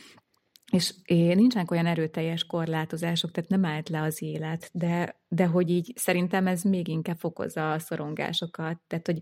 És 0.72 0.94
nincsenek 1.06 1.72
olyan 1.72 1.86
erőteljes 1.86 2.44
korlátozások, 2.44 3.32
tehát 3.32 3.50
nem 3.50 3.66
állt 3.66 3.90
le 3.90 4.02
az 4.02 4.22
élet, 4.22 4.70
de, 4.74 5.20
de 5.28 5.46
hogy 5.46 5.70
így 5.70 5.94
szerintem 5.96 6.48
ez 6.48 6.62
még 6.62 6.88
inkább 6.88 7.18
fokozza 7.18 7.72
a 7.72 7.80
szorongásokat. 7.80 8.80
Tehát, 8.88 9.06
hogy, 9.06 9.18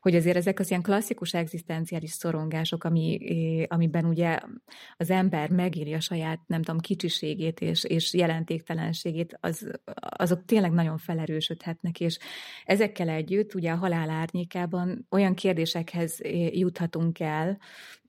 hogy 0.00 0.14
azért 0.14 0.36
ezek 0.36 0.58
az 0.58 0.70
ilyen 0.70 0.82
klasszikus 0.82 1.34
egzisztenciális 1.34 2.10
szorongások, 2.10 2.84
ami, 2.84 3.18
amiben 3.68 4.04
ugye 4.04 4.38
az 4.96 5.10
ember 5.10 5.50
megéri 5.50 5.94
a 5.94 6.00
saját, 6.00 6.40
nem 6.46 6.62
tudom, 6.62 6.80
kicsiségét 6.80 7.60
és, 7.60 7.84
és 7.84 8.14
jelentéktelenségét, 8.14 9.38
az, 9.40 9.70
azok 9.94 10.44
tényleg 10.44 10.72
nagyon 10.72 10.98
felerősödhetnek, 10.98 12.00
és 12.00 12.18
ezekkel 12.64 13.08
együtt 13.08 13.54
ugye 13.54 13.70
a 13.70 13.76
halál 13.76 14.10
árnyékában 14.10 15.06
olyan 15.10 15.34
kérdésekhez 15.34 16.18
juthatunk 16.52 17.20
el, 17.20 17.58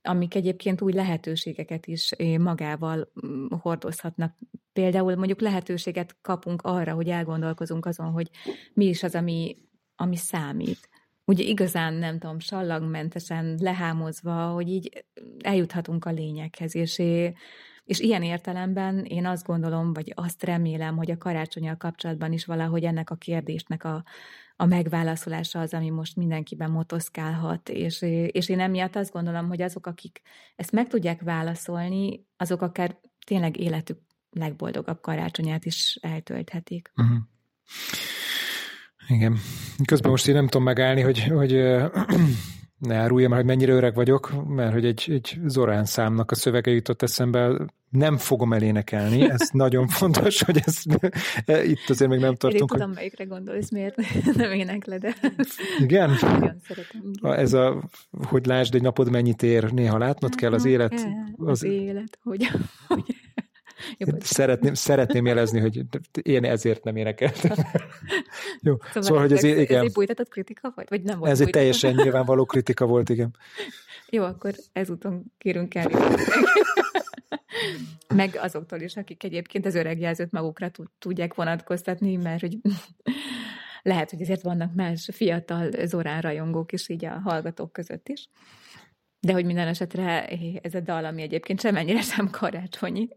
amik 0.06 0.36
egyébként 0.36 0.82
új 0.82 0.94
lehetőségeket 0.94 1.88
is 1.88 2.12
eh, 2.12 2.38
magával 2.38 3.12
mm, 3.26 3.48
hordozhatnak. 3.50 4.38
Például 4.74 5.16
mondjuk 5.16 5.42
lehetőséget 5.42 6.18
kapunk 6.22 6.62
arra, 6.62 6.94
hogy 6.94 7.10
elgondolkozunk 7.10 7.86
azon, 7.86 8.12
hogy 8.12 8.30
mi 8.74 8.86
is 8.86 9.04
az, 9.04 9.16
ami, 9.16 9.58
ami 9.96 10.16
számít. 10.16 10.90
Ugye 11.26 11.44
igazán, 11.44 11.94
nem 11.94 12.20
tudom, 12.20 12.40
sallagmentesen 12.40 13.58
lehámozva, 13.62 14.48
hogy 14.48 14.70
így 14.70 15.06
eljuthatunk 15.40 16.06
a 16.06 16.12
lényekhez, 16.12 16.76
és, 16.76 17.00
eh, 17.00 17.32
és 17.86 18.00
ilyen 18.00 18.24
értelemben 18.24 19.04
én 19.04 19.25
azt 19.25 19.46
gondolom, 19.46 19.94
vagy 19.94 20.12
azt 20.15 20.44
remélem, 20.44 20.98
hogy 20.98 21.12
a 21.12 21.18
karácsonyal 21.18 21.77
kapcsolatban 21.77 22.34
is 22.34 22.46
valahogy 22.46 22.84
ennek 22.84 23.10
a 23.10 23.15
kérdésnek 23.15 23.84
a, 23.84 24.04
a 24.56 24.65
megválaszolása 24.65 25.60
az, 25.60 25.74
ami 25.74 25.89
most 25.89 26.15
mindenkiben 26.15 26.72
motoszkálhat, 26.72 27.70
és, 27.70 28.01
és 28.32 28.50
én 28.50 28.60
emiatt 28.60 28.96
azt 28.96 29.12
gondolom, 29.12 29.48
hogy 29.48 29.62
azok, 29.62 29.88
akik 29.88 30.22
ezt 30.56 30.72
meg 30.72 30.88
tudják 30.88 31.22
válaszolni, 31.22 32.25
azok 32.38 32.62
akár 32.62 32.98
tényleg 33.25 33.60
életük 33.60 34.00
legboldogabb 34.30 35.01
karácsonyát 35.01 35.65
is 35.65 35.98
eltölthetik. 36.01 36.92
Uh-huh. 36.96 37.18
Igen. 39.08 39.38
Közben 39.86 40.12
most 40.12 40.27
én 40.27 40.36
nem 40.36 40.48
tudom 40.48 40.63
megállni, 40.63 41.01
hogy, 41.01 41.24
hogy 41.24 41.51
ne 42.77 42.96
áruljam 42.96 43.32
hogy 43.32 43.46
mennyire 43.46 43.74
öreg 43.74 43.96
vagyok, 43.96 44.46
mert 44.48 44.74
hogy 44.74 44.86
egy, 44.86 45.05
egy 45.08 45.39
Zorán 45.46 45.86
számnak 45.86 46.32
a 46.32 46.36
szövege 46.36 46.72
jutott 46.72 47.01
eszembe, 47.01 47.67
nem 47.89 48.17
fogom 48.17 48.53
elénekelni, 48.53 49.29
ez 49.29 49.50
nagyon 49.63 49.88
fontos, 49.88 50.41
hogy 50.41 50.62
ez 50.65 50.82
itt 51.63 51.89
azért 51.89 52.10
még 52.10 52.20
nem 52.20 52.36
tartunk. 52.36 52.62
Én 52.62 52.67
tudom, 52.67 52.88
hogy... 52.88 52.96
melyikre 52.96 53.24
gondolsz, 53.24 53.72
miért 53.72 53.96
nem 54.36 54.51
énekled, 54.51 55.01
de 55.01 55.15
igen? 55.79 56.10
Nagyon 56.22 56.60
szeretem. 56.63 57.01
Igen. 57.13 57.34
Ez 57.34 57.53
a, 57.53 57.84
hogy 58.12 58.46
lásd, 58.46 58.75
egy 58.75 58.82
napod 58.82 59.12
mennyit 59.12 59.44
ér, 59.44 59.72
néha 59.72 59.98
látnod 59.98 60.36
kell 60.36 60.53
az 60.53 60.65
élet. 60.65 60.94
Az, 60.94 61.48
az 61.48 61.63
élet, 61.63 62.20
hogy, 62.24 62.48
hogy 62.88 63.15
Szeretném, 64.20 64.74
szeretném 64.74 65.25
jelezni, 65.25 65.60
hogy 65.60 65.82
én 66.22 66.46
ezért 66.46 66.84
nem 66.84 66.96
énekeltem. 66.96 67.51
Jó, 68.62 68.77
szóval, 68.77 69.01
szóval 69.01 69.22
hogy 69.22 69.32
ez, 69.32 69.44
ez, 69.44 69.58
igen. 69.58 69.77
Ez 69.77 69.84
egy 69.84 69.92
bújtatott 69.92 70.30
kritika 70.30 70.72
volt? 70.75 70.89
Vagy 70.89 71.01
nem 71.01 71.20
volt 71.20 71.32
Ez 71.32 71.42
egy 71.42 71.50
teljesen 71.50 71.94
nyilvánvaló 71.94 72.46
kritika 72.46 72.86
volt, 72.86 73.10
igen. 73.10 73.36
Jó, 74.10 74.24
akkor 74.24 74.54
ezúton 74.74 75.24
kérünk 75.38 75.75
el. 75.75 75.89
Meg 78.15 78.38
azoktól 78.42 78.80
is, 78.80 78.96
akik 78.96 79.24
egyébként 79.24 79.65
az 79.65 79.75
öregjelzőt 79.75 80.32
magukra 80.32 80.72
tudják 81.00 81.34
vonatkoztatni, 81.34 82.15
mert 82.15 82.42
hogy 82.42 82.58
lehet, 83.82 84.10
hogy 84.10 84.22
ezért 84.22 84.42
vannak 84.42 84.74
más 84.74 85.10
fiatal 85.12 85.70
Zorán 85.86 86.22
rajongók 86.22 86.72
is 86.72 86.89
így 86.89 87.06
a 87.06 87.20
hallgatók 87.24 87.72
között 87.72 88.10
is. 88.10 88.30
De 89.25 89.34
hogy 89.34 89.46
minden 89.46 89.67
esetre 89.67 90.27
ez 90.62 90.75
a 90.75 90.79
dal, 90.79 91.05
ami 91.05 91.22
egyébként 91.22 91.62
semennyire 91.62 92.01
sem 92.01 92.29
karácsonyi, 92.29 93.08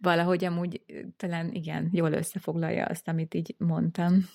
valahogy 0.00 0.44
amúgy 0.44 0.80
talán 1.16 1.52
igen, 1.52 1.88
jól 1.92 2.12
összefoglalja 2.12 2.84
azt, 2.84 3.08
amit 3.08 3.34
így 3.34 3.54
mondtam. 3.58 4.28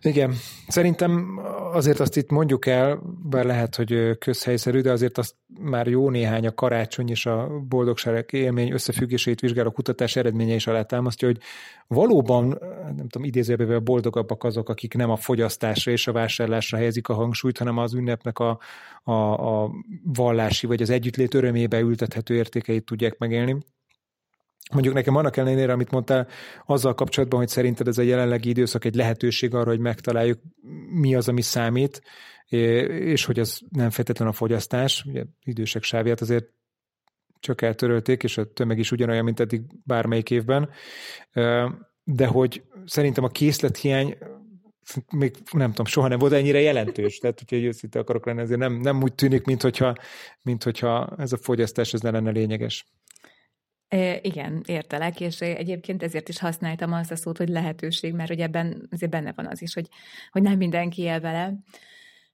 Igen, 0.00 0.34
szerintem 0.68 1.40
azért 1.72 2.00
azt 2.00 2.16
itt 2.16 2.30
mondjuk 2.30 2.66
el, 2.66 3.02
bár 3.22 3.44
lehet, 3.44 3.76
hogy 3.76 4.18
közhelyszerű, 4.18 4.80
de 4.80 4.92
azért 4.92 5.18
azt 5.18 5.34
már 5.60 5.86
jó 5.86 6.10
néhány 6.10 6.46
a 6.46 6.54
karácsony 6.54 7.08
és 7.08 7.26
a 7.26 7.48
boldogság 7.68 8.28
élmény 8.30 8.72
összefüggését 8.72 9.40
vizsgáló 9.40 9.70
kutatás 9.70 10.16
eredménye 10.16 10.54
is 10.54 10.66
alátámasztja, 10.66 11.28
hogy 11.28 11.38
valóban, 11.86 12.58
nem 12.96 13.08
tudom, 13.08 13.26
idézőben 13.26 13.84
boldogabbak 13.84 14.44
azok, 14.44 14.68
akik 14.68 14.94
nem 14.94 15.10
a 15.10 15.16
fogyasztásra 15.16 15.92
és 15.92 16.06
a 16.06 16.12
vásárlásra 16.12 16.76
helyezik 16.76 17.08
a 17.08 17.14
hangsúlyt, 17.14 17.58
hanem 17.58 17.78
az 17.78 17.94
ünnepnek 17.94 18.38
a, 18.38 18.58
a, 19.02 19.12
a 19.12 19.70
vallási 20.04 20.66
vagy 20.66 20.82
az 20.82 20.90
együttlét 20.90 21.34
örömébe 21.34 21.80
ültethető 21.80 22.34
értékeit 22.34 22.84
tudják 22.84 23.18
megélni. 23.18 23.56
Mondjuk 24.70 24.94
nekem 24.94 25.16
annak 25.16 25.36
ellenére, 25.36 25.72
amit 25.72 25.90
mondtál, 25.90 26.28
azzal 26.66 26.94
kapcsolatban, 26.94 27.38
hogy 27.38 27.48
szerinted 27.48 27.88
ez 27.88 27.98
a 27.98 28.02
jelenlegi 28.02 28.48
időszak 28.48 28.84
egy 28.84 28.94
lehetőség 28.94 29.54
arra, 29.54 29.70
hogy 29.70 29.78
megtaláljuk, 29.78 30.40
mi 30.90 31.14
az, 31.14 31.28
ami 31.28 31.42
számít, 31.42 32.02
és 32.48 33.24
hogy 33.24 33.38
ez 33.38 33.58
nem 33.70 33.90
feltétlenül 33.90 34.32
a 34.32 34.36
fogyasztás, 34.36 35.04
ugye 35.04 35.24
idősek 35.44 35.82
sávját 35.82 36.20
azért 36.20 36.46
csak 37.40 37.62
eltörölték, 37.62 38.22
és 38.22 38.38
a 38.38 38.52
tömeg 38.52 38.78
is 38.78 38.92
ugyanolyan, 38.92 39.24
mint 39.24 39.40
eddig 39.40 39.62
bármelyik 39.84 40.30
évben, 40.30 40.70
de 42.04 42.26
hogy 42.26 42.62
szerintem 42.84 43.24
a 43.24 43.28
készlethiány 43.28 44.16
még 45.12 45.36
nem 45.52 45.68
tudom, 45.68 45.86
soha 45.86 46.08
nem 46.08 46.18
volt 46.18 46.32
ennyire 46.32 46.60
jelentős, 46.60 47.18
tehát 47.18 47.38
hogyha 47.38 47.66
őszinte 47.66 47.98
akarok 47.98 48.26
lenni, 48.26 48.40
ezért 48.40 48.60
nem, 48.60 48.72
nem 48.72 49.02
úgy 49.02 49.14
tűnik, 49.14 49.44
mint 49.44 49.62
hogyha, 49.62 49.94
mint 50.42 50.62
hogyha 50.62 51.14
ez 51.18 51.32
a 51.32 51.36
fogyasztás 51.36 51.92
ez 51.92 52.00
ne 52.00 52.10
lenne 52.10 52.30
lényeges. 52.30 52.86
É, 53.90 54.18
igen, 54.22 54.62
értelek, 54.66 55.20
és 55.20 55.40
egyébként 55.40 56.02
ezért 56.02 56.28
is 56.28 56.38
használtam 56.38 56.92
azt 56.92 57.10
a 57.10 57.16
szót, 57.16 57.36
hogy 57.36 57.48
lehetőség, 57.48 58.14
mert 58.14 58.28
hogy 58.28 58.40
ebben 58.40 58.88
azért 58.90 59.10
benne 59.10 59.32
van 59.32 59.46
az 59.46 59.62
is, 59.62 59.74
hogy, 59.74 59.88
hogy 60.30 60.42
nem 60.42 60.56
mindenki 60.56 61.02
él 61.02 61.20
vele. 61.20 61.54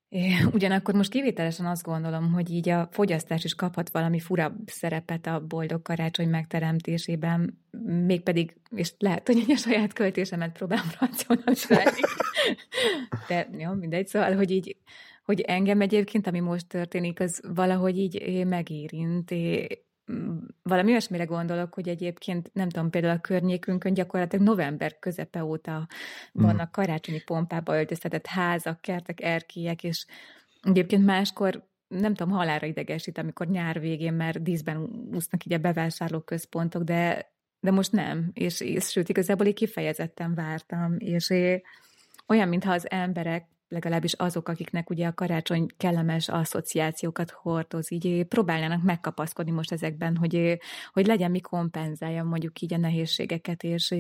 É, 0.09 0.33
ugyanakkor 0.53 0.95
most 0.95 1.11
kivételesen 1.11 1.67
azt 1.67 1.83
gondolom, 1.83 2.33
hogy 2.33 2.51
így 2.51 2.69
a 2.69 2.89
fogyasztás 2.91 3.45
is 3.45 3.55
kaphat 3.55 3.91
valami 3.91 4.21
furabb 4.21 4.55
szerepet 4.67 5.27
a 5.27 5.41
boldog 5.41 5.83
karácsony 5.83 6.29
megteremtésében, 6.29 7.59
mégpedig, 8.07 8.57
és 8.71 8.93
lehet, 8.99 9.27
hogy 9.27 9.45
a 9.49 9.57
saját 9.57 9.93
költésemet 9.93 10.53
próbálom 10.53 10.91
racionalizálni. 11.01 12.01
De 13.29 13.49
jó, 13.59 13.73
mindegy, 13.73 14.07
szóval, 14.07 14.35
hogy 14.35 14.51
így 14.51 14.77
hogy 15.25 15.41
engem 15.41 15.81
egyébként, 15.81 16.27
ami 16.27 16.41
most 16.41 16.67
történik, 16.67 17.21
az 17.21 17.41
valahogy 17.55 17.99
így 17.99 18.47
megérint, 18.47 19.31
valami 20.63 20.91
olyasmire 20.91 21.25
gondolok, 21.25 21.75
hogy 21.75 21.89
egyébként, 21.89 22.51
nem 22.53 22.69
tudom, 22.69 22.91
például 22.91 23.17
a 23.17 23.21
környékünkön 23.21 23.95
gyakorlatilag 23.95 24.45
november 24.45 24.99
közepe 24.99 25.45
óta 25.45 25.87
vannak 26.33 26.73
karácsonyi 26.73 27.23
pompába 27.23 27.77
öltöztetett 27.77 28.27
házak, 28.27 28.81
kertek, 28.81 29.21
erkélyek, 29.21 29.85
és 29.85 30.07
egyébként 30.63 31.05
máskor 31.05 31.69
nem 31.89 32.15
tudom, 32.15 32.33
halára 32.33 32.67
idegesít, 32.67 33.19
amikor 33.19 33.47
nyár 33.47 33.81
végén 33.81 34.13
már 34.13 34.43
díszben 34.43 34.77
úsznak 35.13 35.45
így 35.45 35.53
a 35.53 35.59
bevásárlóközpontok, 35.59 36.83
de, 36.83 37.33
de 37.61 37.71
most 37.71 37.93
nem, 37.93 38.31
és, 38.33 38.61
és 38.61 38.91
sőt, 38.91 39.09
igazából 39.09 39.47
így 39.47 39.55
kifejezetten 39.55 40.35
vártam, 40.35 40.95
és 40.99 41.31
é, 41.31 41.63
olyan, 42.27 42.49
mintha 42.49 42.73
az 42.73 42.91
emberek 42.91 43.49
legalábbis 43.69 44.13
azok, 44.13 44.49
akiknek 44.49 44.91
ugye 44.91 45.07
a 45.07 45.15
karácsony 45.15 45.67
kellemes 45.77 46.29
asszociációkat 46.29 47.31
hordoz, 47.31 47.91
így 47.91 48.25
próbálnának 48.25 48.83
megkapaszkodni 48.83 49.51
most 49.51 49.73
ezekben, 49.73 50.17
hogy, 50.17 50.59
hogy 50.93 51.07
legyen 51.07 51.31
mi 51.31 51.41
kompenzálja 51.41 52.25
mondjuk 52.25 52.61
így 52.61 52.75
a 52.75 52.79
nehézségeket, 52.79 53.63
és, 53.63 53.91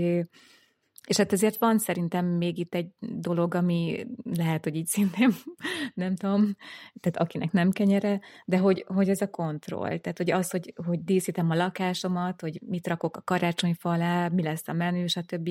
és 1.06 1.16
hát 1.16 1.32
ezért 1.32 1.58
van 1.58 1.78
szerintem 1.78 2.26
még 2.26 2.58
itt 2.58 2.74
egy 2.74 2.88
dolog, 3.00 3.54
ami 3.54 4.06
lehet, 4.22 4.64
hogy 4.64 4.76
így 4.76 4.86
szintén, 4.86 5.30
nem 5.94 6.16
tudom, 6.16 6.56
tehát 7.00 7.18
akinek 7.18 7.52
nem 7.52 7.70
kenyere, 7.70 8.20
de 8.44 8.58
hogy, 8.58 8.84
hogy 8.88 9.08
ez 9.08 9.20
a 9.20 9.30
kontroll, 9.30 9.98
tehát 9.98 10.18
hogy 10.18 10.30
az, 10.30 10.50
hogy, 10.50 10.72
hogy 10.86 11.04
díszítem 11.04 11.50
a 11.50 11.54
lakásomat, 11.54 12.40
hogy 12.40 12.60
mit 12.66 12.86
rakok 12.86 13.16
a 13.16 13.22
karácsonyfa 13.22 13.90
alá, 13.90 14.28
mi 14.28 14.42
lesz 14.42 14.68
a 14.68 14.72
menü, 14.72 15.06
stb 15.06 15.48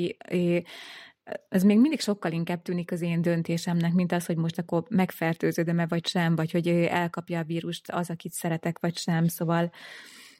ez 1.50 1.64
még 1.64 1.80
mindig 1.80 2.00
sokkal 2.00 2.32
inkább 2.32 2.62
tűnik 2.62 2.92
az 2.92 3.02
én 3.02 3.22
döntésemnek, 3.22 3.94
mint 3.94 4.12
az, 4.12 4.26
hogy 4.26 4.38
most 4.38 4.58
akkor 4.58 4.84
megfertőződöm-e 4.90 5.86
vagy 5.86 6.08
sem, 6.08 6.36
vagy 6.36 6.52
hogy 6.52 6.68
elkapja 6.68 7.40
a 7.40 7.44
vírust 7.44 7.92
az, 7.92 8.10
akit 8.10 8.32
szeretek, 8.32 8.80
vagy 8.80 8.98
sem. 8.98 9.28
Szóval 9.28 9.72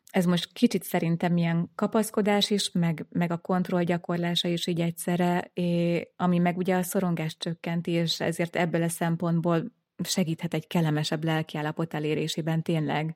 ez 0.10 0.26
most 0.26 0.54
kicsit 0.54 0.84
szerintem 0.84 1.38
ilyen 1.38 1.72
kapaszkodás 1.76 2.50
is, 2.50 2.72
meg, 2.72 3.06
meg 3.10 3.32
a 3.32 3.38
kontroll 3.38 3.84
gyakorlása 3.84 4.48
is 4.48 4.68
így 4.68 4.82
egyszerre, 4.82 5.52
ami 6.16 6.38
meg 6.38 6.58
ugye 6.58 6.76
a 6.76 6.84
szorongást 6.84 7.40
csökkenti, 7.40 7.92
és 7.92 8.20
ezért 8.20 8.56
ebből 8.56 8.84
a 8.84 8.90
szempontból 8.90 9.72
segíthet 10.04 10.54
egy 10.54 10.68
kellemesebb 10.68 11.24
lelkiállapot 11.24 11.94
elérésében 11.94 12.62
tényleg. 12.62 13.16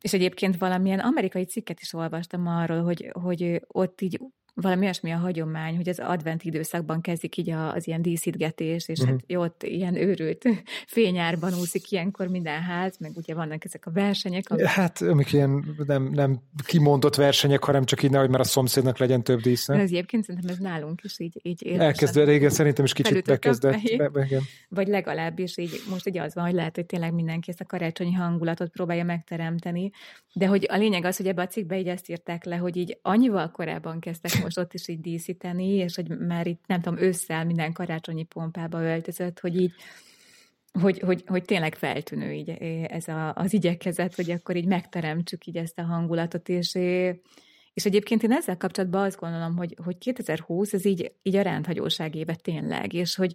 És 0.00 0.12
egyébként 0.12 0.56
valamilyen 0.56 0.98
amerikai 0.98 1.44
cikket 1.44 1.80
is 1.80 1.92
olvastam 1.92 2.46
arról, 2.46 2.82
hogy, 2.82 3.10
hogy 3.12 3.62
ott 3.66 4.00
így 4.00 4.20
valami 4.54 4.82
olyasmi 4.82 5.10
a 5.12 5.16
hagyomány, 5.16 5.76
hogy 5.76 5.88
az 5.88 5.98
advent 5.98 6.42
időszakban 6.42 7.00
kezdik 7.00 7.36
így 7.36 7.50
az 7.50 7.86
ilyen 7.86 8.02
díszítgetés, 8.02 8.88
és 8.88 8.98
uh-huh. 8.98 9.14
hát 9.14 9.24
jó, 9.26 9.40
ott 9.40 9.62
ilyen 9.62 9.94
őrült 9.94 10.48
fényárban 10.86 11.54
úszik 11.60 11.90
ilyenkor 11.90 12.26
minden 12.26 12.60
ház, 12.62 12.96
meg 12.98 13.12
ugye 13.14 13.34
vannak 13.34 13.64
ezek 13.64 13.86
a 13.86 13.90
versenyek. 13.90 14.50
Amik... 14.50 14.64
Hát, 14.64 15.02
amik 15.02 15.32
ilyen 15.32 15.76
nem, 15.86 16.10
nem 16.12 16.40
kimondott 16.66 17.14
versenyek, 17.14 17.64
hanem 17.64 17.84
csak 17.84 18.02
így 18.02 18.10
nehogy 18.10 18.28
már 18.30 18.40
a 18.40 18.44
szomszédnak 18.44 18.98
legyen 18.98 19.22
több 19.22 19.40
dísze. 19.40 19.74
Ez 19.74 19.80
egyébként 19.80 20.24
szerintem 20.24 20.50
ez 20.50 20.58
nálunk 20.58 21.00
is 21.02 21.18
így, 21.18 21.40
így 21.42 21.66
Elkezdve, 21.66 22.24
régen 22.24 22.50
szerintem 22.50 22.84
is 22.84 22.92
kicsit 22.92 23.24
bekezdett. 23.24 23.96
Be. 23.96 24.26
Vagy 24.68 24.88
legalábbis 24.88 25.56
így 25.56 25.82
most 25.90 26.08
így 26.08 26.18
az 26.18 26.34
van, 26.34 26.44
hogy 26.44 26.54
lehet, 26.54 26.74
hogy 26.74 26.86
tényleg 26.86 27.14
mindenki 27.14 27.50
ezt 27.50 27.60
a 27.60 27.64
karácsonyi 27.64 28.12
hangulatot 28.12 28.68
próbálja 28.68 29.04
megteremteni, 29.04 29.90
de 30.34 30.46
hogy 30.46 30.66
a 30.70 30.76
lényeg 30.76 31.04
az, 31.04 31.16
hogy 31.16 31.26
ebbe 31.26 31.42
a 31.42 31.46
cikkbe 31.46 31.78
így 31.78 31.88
ezt 31.88 32.08
írták 32.08 32.44
le, 32.44 32.56
hogy 32.56 32.76
így 32.76 32.98
annyival 33.02 33.50
korábban 33.50 34.00
kezdtek 34.00 34.43
most 34.44 34.58
ott 34.58 34.74
is 34.74 34.88
így 34.88 35.00
díszíteni, 35.00 35.68
és 35.68 35.94
hogy 35.94 36.08
már 36.18 36.46
itt 36.46 36.62
nem 36.66 36.80
tudom, 36.80 36.98
ősszel 36.98 37.44
minden 37.44 37.72
karácsonyi 37.72 38.24
pompába 38.24 38.82
öltözött, 38.82 39.40
hogy 39.40 39.60
így 39.60 39.72
hogy, 40.80 40.98
hogy, 40.98 41.24
hogy 41.26 41.44
tényleg 41.44 41.74
feltűnő 41.74 42.32
így 42.32 42.48
ez 42.88 43.08
a, 43.08 43.32
az 43.34 43.52
igyekezet, 43.52 44.14
hogy 44.14 44.30
akkor 44.30 44.56
így 44.56 44.66
megteremtsük 44.66 45.46
így 45.46 45.56
ezt 45.56 45.78
a 45.78 45.82
hangulatot, 45.82 46.48
és, 46.48 46.74
és 47.74 47.84
egyébként 47.84 48.22
én 48.22 48.32
ezzel 48.32 48.56
kapcsolatban 48.56 49.04
azt 49.04 49.18
gondolom, 49.18 49.56
hogy, 49.56 49.76
hogy 49.84 49.98
2020 49.98 50.72
ez 50.72 50.84
így, 50.84 51.12
így 51.22 51.36
a 51.36 51.42
rendhagyóság 51.42 52.14
éve 52.14 52.34
tényleg, 52.34 52.92
és 52.92 53.14
hogy, 53.14 53.34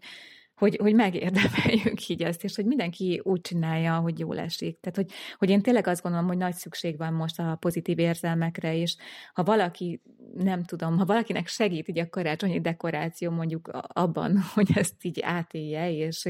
hogy, 0.59 0.77
hogy 0.81 0.95
megérdemeljük 0.95 2.07
így 2.07 2.23
ezt, 2.23 2.43
és 2.43 2.55
hogy 2.55 2.65
mindenki 2.65 3.21
úgy 3.23 3.41
csinálja, 3.41 3.95
hogy 3.95 4.19
jól 4.19 4.39
esik. 4.39 4.79
Tehát, 4.79 4.95
hogy, 4.95 5.11
hogy 5.37 5.49
én 5.49 5.61
tényleg 5.61 5.87
azt 5.87 6.01
gondolom, 6.01 6.27
hogy 6.27 6.37
nagy 6.37 6.53
szükség 6.53 6.97
van 6.97 7.13
most 7.13 7.39
a 7.39 7.57
pozitív 7.59 7.99
érzelmekre, 7.99 8.75
és 8.75 8.95
ha 9.33 9.43
valaki, 9.43 10.01
nem 10.33 10.63
tudom, 10.63 10.97
ha 10.97 11.05
valakinek 11.05 11.47
segít 11.47 11.87
így 11.87 11.99
a 11.99 12.09
karácsonyi 12.09 12.61
dekoráció 12.61 13.31
mondjuk 13.31 13.69
abban, 13.87 14.39
hogy 14.53 14.69
ezt 14.73 15.03
így 15.03 15.19
átélje, 15.21 15.91
és, 15.91 16.25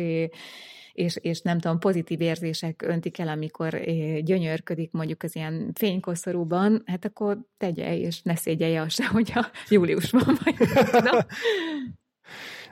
és, 0.94 1.16
és 1.16 1.42
nem 1.42 1.60
tudom, 1.60 1.80
pozitív 1.80 2.22
érzések 2.22 2.82
öntik 2.82 3.20
el, 3.20 3.28
amikor 3.28 3.82
gyönyörködik 4.22 4.92
mondjuk 4.92 5.24
az 5.24 5.36
ilyen 5.36 5.72
fénykoszorúban, 5.74 6.84
hát 6.86 7.06
akkor 7.06 7.38
tegye, 7.58 7.98
és 7.98 8.22
ne 8.22 8.36
szégyelje 8.36 8.82
azt 8.82 8.96
se, 8.96 9.06
hogyha 9.06 9.46
júliusban 9.70 10.38
vagy. 10.44 10.56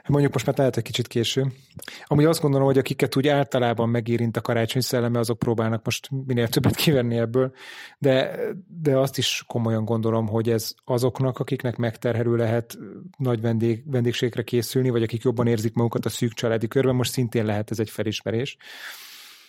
Mondjuk 0.06 0.32
most 0.32 0.46
már 0.46 0.58
lehet 0.58 0.76
egy 0.76 0.82
kicsit 0.82 1.06
késő. 1.06 1.46
Amúgy 2.04 2.24
azt 2.24 2.40
gondolom, 2.40 2.66
hogy 2.66 2.78
akiket 2.78 3.16
úgy 3.16 3.28
általában 3.28 3.88
megérint 3.88 4.36
a 4.36 4.40
karácsony 4.40 4.82
szelleme, 4.82 5.18
azok 5.18 5.38
próbálnak 5.38 5.84
most 5.84 6.08
minél 6.26 6.48
többet 6.48 6.74
kivenni 6.74 7.16
ebből, 7.18 7.52
de, 7.98 8.38
de 8.82 8.96
azt 8.96 9.18
is 9.18 9.44
komolyan 9.46 9.84
gondolom, 9.84 10.26
hogy 10.26 10.50
ez 10.50 10.74
azoknak, 10.84 11.38
akiknek 11.38 11.76
megterhelő 11.76 12.36
lehet 12.36 12.78
nagy 13.18 13.40
vendég, 13.40 13.82
vendégségre 13.90 14.42
készülni, 14.42 14.90
vagy 14.90 15.02
akik 15.02 15.22
jobban 15.22 15.46
érzik 15.46 15.74
magukat 15.74 16.04
a 16.04 16.08
szűk 16.08 16.32
családi 16.32 16.68
körben, 16.68 16.94
most 16.94 17.12
szintén 17.12 17.44
lehet 17.44 17.70
ez 17.70 17.78
egy 17.78 17.90
felismerés. 17.90 18.56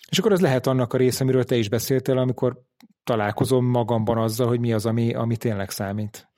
És 0.10 0.20
akkor 0.20 0.32
az 0.32 0.42
lehet 0.42 0.68
annak 0.68 0.94
a 0.94 0.98
része, 0.98 1.24
amiről 1.24 1.44
te 1.44 1.56
is 1.56 1.70
beszéltél, 1.70 2.18
amikor 2.18 2.62
találkozom 3.04 3.66
magamban 3.66 4.18
azzal, 4.18 4.48
hogy 4.48 4.60
mi 4.60 4.74
az, 4.74 4.86
ami, 4.86 5.14
ami 5.14 5.38
tényleg 5.38 5.70
számít. 5.70 6.29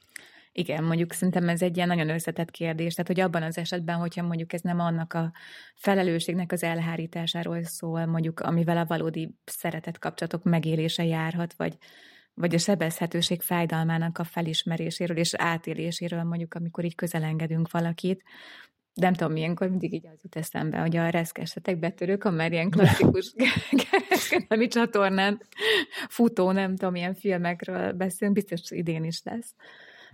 Igen, 0.53 0.83
mondjuk 0.83 1.13
szerintem 1.13 1.49
ez 1.49 1.61
egy 1.61 1.75
ilyen 1.75 1.87
nagyon 1.87 2.09
összetett 2.09 2.51
kérdés, 2.51 2.93
tehát 2.93 3.07
hogy 3.07 3.19
abban 3.19 3.43
az 3.43 3.57
esetben, 3.57 3.95
hogyha 3.95 4.23
mondjuk 4.23 4.53
ez 4.53 4.61
nem 4.61 4.79
annak 4.79 5.13
a 5.13 5.31
felelősségnek 5.75 6.51
az 6.51 6.63
elhárításáról 6.63 7.63
szól, 7.63 8.05
mondjuk 8.05 8.39
amivel 8.39 8.77
a 8.77 8.85
valódi 8.85 9.35
szeretet 9.45 9.99
kapcsolatok 9.99 10.43
megélése 10.43 11.05
járhat, 11.05 11.53
vagy, 11.53 11.77
vagy 12.33 12.55
a 12.55 12.57
sebezhetőség 12.57 13.41
fájdalmának 13.41 14.17
a 14.17 14.23
felismeréséről 14.23 15.17
és 15.17 15.33
átéléséről, 15.33 16.23
mondjuk 16.23 16.53
amikor 16.53 16.83
így 16.83 16.95
közelengedünk 16.95 17.71
valakit, 17.71 18.23
de 18.93 19.05
nem 19.05 19.13
tudom, 19.13 19.33
milyenkor 19.33 19.69
mindig 19.69 19.93
így 19.93 20.07
az 20.07 20.19
jut 20.21 20.35
eszembe, 20.35 20.77
hogy 20.77 20.95
a 20.95 21.09
reszkesetek 21.09 21.79
betörők, 21.79 22.23
amely 22.23 22.49
ilyen 22.49 22.69
klasszikus 22.69 23.33
kereskedelmi 23.89 24.67
csatornán 24.67 25.41
futó, 26.09 26.51
nem 26.51 26.75
tudom, 26.75 26.91
milyen 26.91 27.13
filmekről 27.13 27.91
beszélünk, 27.91 28.35
biztos 28.35 28.71
idén 28.71 29.03
is 29.03 29.21
lesz. 29.23 29.55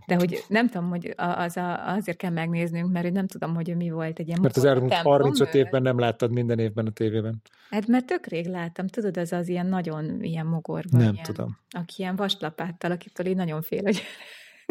De 0.08 0.16
hogy 0.16 0.44
nem 0.48 0.70
tudom, 0.70 0.90
hogy 0.90 1.14
az 1.16 1.58
a, 1.58 1.88
azért 1.88 2.18
kell 2.18 2.32
megnéznünk, 2.32 2.92
mert 2.92 3.12
nem 3.12 3.28
tudom, 3.28 3.56
hogy 3.56 3.76
mi 3.76 3.90
volt 3.90 4.20
egy 4.20 4.28
ilyen... 4.28 4.40
Mert 4.42 4.58
az 4.58 4.64
elmúlt 4.64 4.94
35 4.94 5.54
évben 5.54 5.82
nem 5.82 6.00
láttad 6.00 6.32
minden 6.32 6.60
évben 6.60 6.86
a 6.86 6.92
tévében. 6.92 7.42
Hát 7.70 7.88
mert 7.88 8.06
tök 8.06 8.26
rég 8.26 8.46
láttam, 8.46 8.88
tudod, 8.88 9.18
az 9.18 9.32
az 9.32 9.48
ilyen 9.48 9.66
nagyon 9.66 10.24
ilyen 10.24 10.46
mogorban. 10.46 11.02
Nem 11.02 11.14
ilyen, 11.14 11.26
tudom. 11.26 11.58
Aki 11.70 11.94
ilyen 11.98 12.16
vaslapáttal, 12.16 12.92
akitől 12.92 13.26
én 13.26 13.36
nagyon 13.36 13.62
fél, 13.62 13.82
hogy 13.84 14.02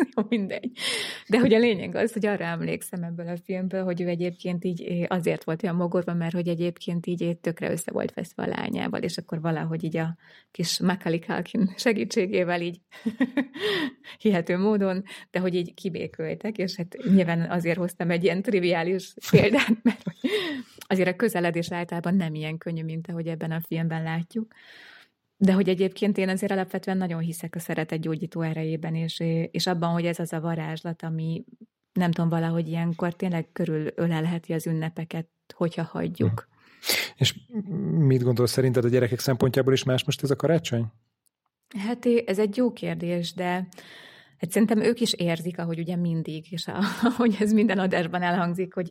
mindegy. 0.29 0.71
De 1.29 1.39
hogy 1.39 1.55
a 1.55 1.59
lényeg 1.59 1.95
az, 1.95 2.13
hogy 2.13 2.27
arra 2.27 2.45
emlékszem 2.45 3.03
ebből 3.03 3.29
a 3.29 3.37
filmből, 3.45 3.85
hogy 3.85 4.01
ő 4.01 4.09
egyébként 4.09 4.65
így 4.65 5.07
azért 5.09 5.45
volt 5.45 5.63
olyan 5.63 5.75
mogorva, 5.75 6.15
mert 6.15 6.35
hogy 6.35 6.49
egyébként 6.49 7.07
így 7.07 7.39
tökre 7.41 7.71
össze 7.71 7.93
volt 7.93 8.15
veszve 8.15 8.43
a 8.43 8.47
lányával, 8.47 9.03
és 9.03 9.19
akkor 9.19 9.41
valahogy 9.41 9.85
így 9.85 9.97
a 9.97 10.17
kis 10.51 10.81
Macaulay 10.81 11.19
Culkin 11.19 11.73
segítségével 11.77 12.61
így 12.61 12.81
hihető 14.19 14.57
módon, 14.57 15.03
de 15.31 15.39
hogy 15.39 15.55
így 15.55 15.75
kibéköltek, 15.75 16.59
és 16.59 16.77
hát 16.77 16.97
nyilván 17.15 17.51
azért 17.51 17.79
hoztam 17.79 18.11
egy 18.11 18.25
ilyen 18.25 18.43
triviális 18.43 19.15
példát, 19.31 19.83
mert 19.83 20.03
azért 20.79 21.09
a 21.09 21.17
közeledés 21.17 21.73
általában 21.73 22.15
nem 22.15 22.35
ilyen 22.35 22.59
könnyű, 22.59 22.83
mint 22.83 23.09
ahogy 23.09 23.27
ebben 23.27 23.51
a 23.51 23.61
filmben 23.61 24.03
látjuk. 24.03 24.55
De 25.37 25.53
hogy 25.53 25.69
egyébként 25.69 26.19
én 26.19 26.29
azért 26.29 26.53
alapvetően 26.53 26.97
nagyon 26.97 27.21
hiszek 27.21 27.55
a 27.55 27.59
szeretet 27.59 28.01
gyógyító 28.01 28.41
erejében, 28.41 28.95
és, 28.95 29.23
és 29.51 29.67
abban, 29.67 29.93
hogy 29.93 30.07
ez 30.07 30.19
az 30.19 30.33
a 30.33 30.41
varázslat, 30.41 31.03
ami 31.03 31.45
nem 31.93 32.11
tudom, 32.11 32.31
valahogy 32.31 32.69
ilyenkor 32.69 33.15
tényleg 33.15 33.49
körül 33.53 33.93
ölelheti 33.95 34.53
az 34.53 34.67
ünnepeket, 34.67 35.29
hogyha 35.55 35.83
hagyjuk. 35.83 36.49
És 37.17 37.35
mit 37.99 38.23
gondolsz 38.23 38.51
szerinted 38.51 38.85
a 38.85 38.89
gyerekek 38.89 39.19
szempontjából 39.19 39.73
is 39.73 39.83
más 39.83 40.05
most 40.05 40.23
ez 40.23 40.31
a 40.31 40.37
karácsony? 40.37 40.87
Hát 41.79 42.07
ez 42.27 42.39
egy 42.39 42.57
jó 42.57 42.73
kérdés, 42.73 43.35
de 43.35 43.69
hát 44.39 44.51
szerintem 44.51 44.83
ők 44.83 45.01
is 45.01 45.13
érzik, 45.13 45.59
ahogy 45.59 45.79
ugye 45.79 45.97
mindig, 45.97 46.53
és 46.53 46.67
ahogy 47.03 47.37
ez 47.41 47.53
minden 47.53 47.79
adásban 47.79 48.23
elhangzik, 48.23 48.75
hogy 48.75 48.91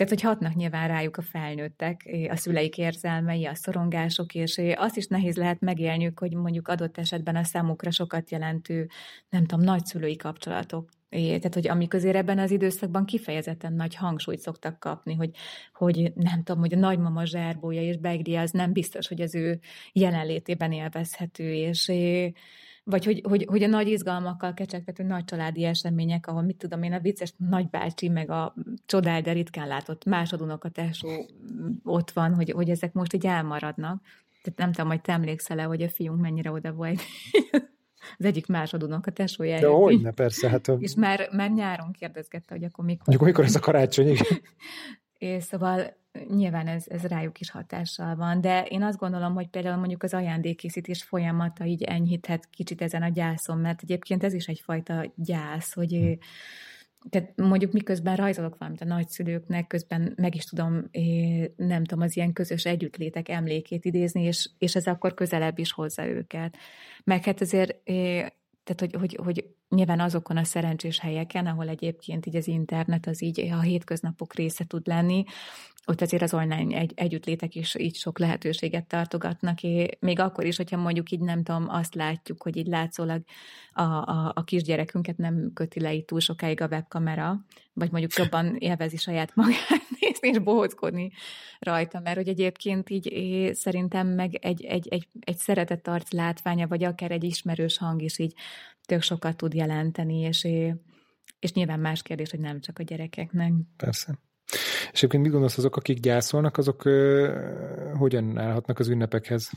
tehát, 0.00 0.14
hogy 0.14 0.30
hatnak 0.30 0.54
nyilván 0.54 0.88
rájuk 0.88 1.16
a 1.16 1.22
felnőttek, 1.22 2.10
a 2.28 2.36
szüleik 2.36 2.78
érzelmei, 2.78 3.46
a 3.46 3.54
szorongások, 3.54 4.34
és 4.34 4.60
azt 4.74 4.96
is 4.96 5.06
nehéz 5.06 5.36
lehet 5.36 5.60
megélniük, 5.60 6.18
hogy 6.18 6.34
mondjuk 6.34 6.68
adott 6.68 6.98
esetben 6.98 7.36
a 7.36 7.44
számukra 7.44 7.90
sokat 7.90 8.30
jelentő, 8.30 8.88
nem 9.28 9.44
tudom, 9.44 9.64
nagyszülői 9.64 10.16
kapcsolatok. 10.16 10.88
Tehát, 11.08 11.54
hogy 11.54 11.68
amik 11.68 11.94
azért 11.94 12.16
ebben 12.16 12.38
az 12.38 12.50
időszakban 12.50 13.04
kifejezetten 13.04 13.72
nagy 13.72 13.94
hangsúlyt 13.94 14.40
szoktak 14.40 14.78
kapni, 14.78 15.14
hogy, 15.14 15.30
hogy 15.72 16.12
nem 16.14 16.42
tudom, 16.42 16.60
hogy 16.60 16.74
a 16.74 16.78
nagymama 16.78 17.24
zsárbója 17.24 17.82
és 17.82 17.96
begri 17.96 18.36
az 18.36 18.50
nem 18.50 18.72
biztos, 18.72 19.08
hogy 19.08 19.20
az 19.20 19.34
ő 19.34 19.60
jelenlétében 19.92 20.72
élvezhető, 20.72 21.52
és 21.52 21.88
vagy 22.84 23.04
hogy, 23.04 23.22
hogy, 23.28 23.46
hogy 23.48 23.62
a 23.62 23.66
nagy 23.66 23.88
izgalmakkal 23.88 24.54
kecsegtető 24.54 25.02
nagy 25.02 25.24
családi 25.24 25.64
események, 25.64 26.26
ahol 26.26 26.42
mit 26.42 26.56
tudom 26.56 26.82
én, 26.82 26.92
a 26.92 26.98
vicces 26.98 27.34
nagybácsi, 27.36 28.08
meg 28.08 28.30
a 28.30 28.54
csodál, 28.86 29.20
de 29.20 29.32
ritkán 29.32 29.68
látott 29.68 30.04
másodunok 30.04 30.64
a 30.64 30.68
tesó 30.68 31.08
ott 31.84 32.10
van, 32.10 32.34
hogy, 32.34 32.50
hogy 32.50 32.70
ezek 32.70 32.92
most 32.92 33.12
így 33.12 33.26
elmaradnak. 33.26 34.02
Tehát 34.42 34.58
nem 34.58 34.72
tudom, 34.72 34.88
hogy 34.88 35.00
te 35.00 35.12
emlékszel-e, 35.12 35.62
hogy 35.62 35.82
a 35.82 35.88
fiunk 35.88 36.20
mennyire 36.20 36.50
oda 36.50 36.72
volt 36.72 37.00
az 38.18 38.24
egyik 38.24 38.46
másodunok 38.46 39.06
a 39.06 39.10
tesója. 39.10 39.60
De 39.60 39.66
hogy 39.66 40.00
ne, 40.00 40.10
persze. 40.10 40.48
Hát 40.48 40.68
a... 40.68 40.76
És 40.78 40.94
már, 40.94 41.28
már 41.32 41.50
nyáron 41.50 41.92
kérdezgette, 41.92 42.54
hogy 42.54 42.64
akkor 42.64 42.84
mikor. 42.84 43.06
Mikor, 43.06 43.26
mikor 43.26 43.44
ez 43.44 43.54
a 43.54 43.60
karácsony, 43.60 44.08
igen. 44.08 44.40
és 45.18 45.44
szóval 45.44 45.98
nyilván 46.28 46.66
ez, 46.66 46.84
ez 46.88 47.02
rájuk 47.02 47.40
is 47.40 47.50
hatással 47.50 48.16
van, 48.16 48.40
de 48.40 48.64
én 48.64 48.82
azt 48.82 48.98
gondolom, 48.98 49.34
hogy 49.34 49.48
például 49.48 49.76
mondjuk 49.76 50.02
az 50.02 50.14
ajándékészítés 50.14 51.02
folyamata 51.02 51.64
így 51.64 51.82
enyhíthet 51.82 52.48
kicsit 52.50 52.82
ezen 52.82 53.02
a 53.02 53.08
gyászon, 53.08 53.58
mert 53.58 53.82
egyébként 53.82 54.24
ez 54.24 54.32
is 54.32 54.46
egyfajta 54.46 55.12
gyász, 55.16 55.72
hogy 55.72 55.92
hm. 55.92 56.12
tehát 57.10 57.36
mondjuk 57.36 57.72
miközben 57.72 58.16
rajzolok 58.16 58.58
valamit 58.58 58.80
a 58.80 58.84
nagyszülőknek, 58.84 59.66
közben 59.66 60.12
meg 60.16 60.34
is 60.34 60.44
tudom, 60.44 60.90
nem 61.56 61.84
tudom, 61.84 62.04
az 62.04 62.16
ilyen 62.16 62.32
közös 62.32 62.64
együttlétek 62.64 63.28
emlékét 63.28 63.84
idézni, 63.84 64.22
és, 64.22 64.50
és 64.58 64.74
ez 64.74 64.86
akkor 64.86 65.14
közelebb 65.14 65.58
is 65.58 65.72
hozza 65.72 66.06
őket. 66.06 66.56
Meg 67.04 67.24
hát 67.24 67.40
azért 67.40 67.84
tehát, 68.64 68.80
hogy, 68.80 68.94
hogy, 68.94 69.18
hogy 69.22 69.54
nyilván 69.70 70.00
azokon 70.00 70.36
a 70.36 70.44
szerencsés 70.44 70.98
helyeken, 70.98 71.46
ahol 71.46 71.68
egyébként 71.68 72.26
így 72.26 72.36
az 72.36 72.48
internet 72.48 73.06
az 73.06 73.22
így 73.22 73.40
a 73.40 73.60
hétköznapok 73.60 74.34
része 74.34 74.64
tud 74.64 74.86
lenni, 74.86 75.24
ott 75.86 76.00
azért 76.00 76.22
az 76.22 76.34
online 76.34 76.78
egy, 76.78 76.92
együttlétek 76.94 77.54
is 77.54 77.74
így 77.74 77.96
sok 77.96 78.18
lehetőséget 78.18 78.86
tartogatnak, 78.86 79.62
és 79.62 79.88
még 80.00 80.18
akkor 80.18 80.44
is, 80.44 80.56
hogyha 80.56 80.76
mondjuk 80.76 81.10
így 81.10 81.20
nem 81.20 81.42
tudom, 81.42 81.68
azt 81.68 81.94
látjuk, 81.94 82.42
hogy 82.42 82.56
így 82.56 82.66
látszólag 82.66 83.22
a, 83.72 83.82
a, 83.82 84.32
a 84.34 84.44
kisgyerekünket 84.44 85.16
nem 85.16 85.50
köti 85.54 85.80
le 85.80 85.92
itt 85.92 86.06
túl 86.06 86.20
sokáig 86.20 86.60
a 86.60 86.66
webkamera, 86.66 87.44
vagy 87.72 87.90
mondjuk 87.90 88.14
jobban 88.14 88.56
élvezi 88.58 88.96
saját 88.96 89.34
magát 89.34 89.88
nézni 90.00 90.28
és 90.28 90.38
bohóckodni 90.38 91.12
rajta, 91.58 92.00
mert 92.00 92.16
hogy 92.16 92.28
egyébként 92.28 92.90
így 92.90 93.10
szerintem 93.54 94.08
meg 94.08 94.34
egy, 94.34 94.64
egy, 94.64 94.88
egy, 94.88 95.08
egy 95.20 95.36
szeretett 95.36 95.88
arc 95.88 96.12
látványa, 96.12 96.66
vagy 96.66 96.84
akár 96.84 97.10
egy 97.10 97.24
ismerős 97.24 97.78
hang 97.78 98.02
is 98.02 98.18
így 98.18 98.34
tök 98.90 99.02
sokat 99.02 99.36
tud 99.36 99.54
jelenteni, 99.54 100.18
és, 100.18 100.44
és 101.38 101.52
nyilván 101.52 101.80
más 101.80 102.02
kérdés, 102.02 102.30
hogy 102.30 102.40
nem 102.40 102.60
csak 102.60 102.78
a 102.78 102.82
gyerekeknek. 102.82 103.52
Persze. 103.76 104.18
És 104.92 104.98
egyébként 104.98 105.22
mit 105.22 105.32
gondolsz, 105.32 105.58
azok, 105.58 105.76
akik 105.76 106.00
gyászolnak, 106.00 106.56
azok 106.56 106.84
ö, 106.84 107.92
hogyan 107.98 108.38
állhatnak 108.38 108.78
az 108.78 108.88
ünnepekhez? 108.88 109.50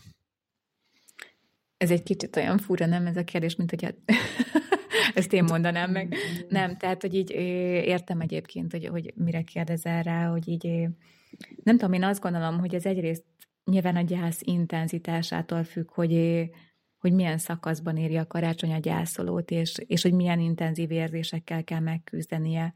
Ez 1.78 1.92
egy 1.92 2.04
kicsit 2.04 2.36
olyan 2.36 2.58
fura, 2.58 2.86
nem 2.86 3.06
ez 3.06 3.18
a 3.18 3.24
kérdés, 3.24 3.56
mint 3.56 3.70
hogy 3.70 3.86
a... 3.86 4.14
ezt 5.20 5.34
én 5.34 5.44
mondanám 5.44 5.92
meg. 5.92 6.16
Nem, 6.50 6.78
tehát, 6.78 7.02
hogy 7.02 7.14
így 7.14 7.30
értem 7.86 8.20
egyébként, 8.20 8.72
hogy, 8.72 8.88
hogy 8.88 9.14
mire 9.16 9.42
kérdezel 9.42 10.04
rá, 10.04 10.28
hogy 10.28 10.48
így 10.48 10.88
nem 11.64 11.78
tudom, 11.78 11.94
én 11.94 12.04
azt 12.04 12.22
gondolom, 12.22 12.60
hogy 12.60 12.76
ez 12.76 12.86
egyrészt 12.86 13.24
nyilván 13.66 13.96
a 13.96 14.02
gyász 14.02 14.40
intenzitásától 14.44 15.64
függ, 15.64 15.92
hogy, 15.92 16.14
hogy 17.04 17.14
milyen 17.14 17.38
szakaszban 17.38 17.98
éri 17.98 18.18
a 18.18 18.28
karácsony 18.28 18.74
a 18.74 18.78
gyászolót, 18.78 19.52
és, 19.52 19.78
és 19.88 20.02
hogy 20.02 20.14
milyen 20.14 20.40
intenzív 20.40 20.92
érzésekkel 20.92 21.64
kell 21.64 21.80
megküzdenie. 21.80 22.74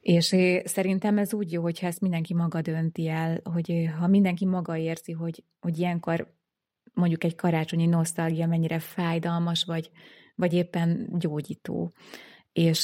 És 0.00 0.36
szerintem 0.64 1.18
ez 1.18 1.34
úgy 1.34 1.52
jó, 1.52 1.62
hogyha 1.62 1.86
ezt 1.86 2.00
mindenki 2.00 2.34
maga 2.34 2.60
dönti 2.60 3.08
el, 3.08 3.40
hogy 3.44 3.88
ha 3.98 4.06
mindenki 4.06 4.46
maga 4.46 4.76
érzi, 4.76 5.12
hogy, 5.12 5.44
hogy 5.60 5.78
ilyenkor 5.78 6.34
mondjuk 6.94 7.24
egy 7.24 7.34
karácsonyi 7.34 7.86
nosztalgia 7.86 8.46
mennyire 8.46 8.78
fájdalmas, 8.78 9.64
vagy, 9.64 9.90
vagy 10.34 10.52
éppen 10.52 11.08
gyógyító. 11.18 11.92
És 12.52 12.78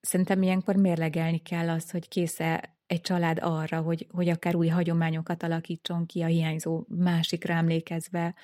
szerintem 0.00 0.42
ilyenkor 0.42 0.76
mérlegelni 0.76 1.38
kell 1.38 1.68
azt, 1.68 1.90
hogy 1.90 2.08
késze 2.08 2.78
egy 2.90 3.00
család 3.00 3.38
arra, 3.42 3.80
hogy, 3.80 4.06
hogy 4.10 4.28
akár 4.28 4.54
új 4.54 4.68
hagyományokat 4.68 5.42
alakítson 5.42 6.06
ki 6.06 6.22
a 6.22 6.26
hiányzó 6.26 6.84
másikra 6.88 7.54
emlékezve, 7.54 8.34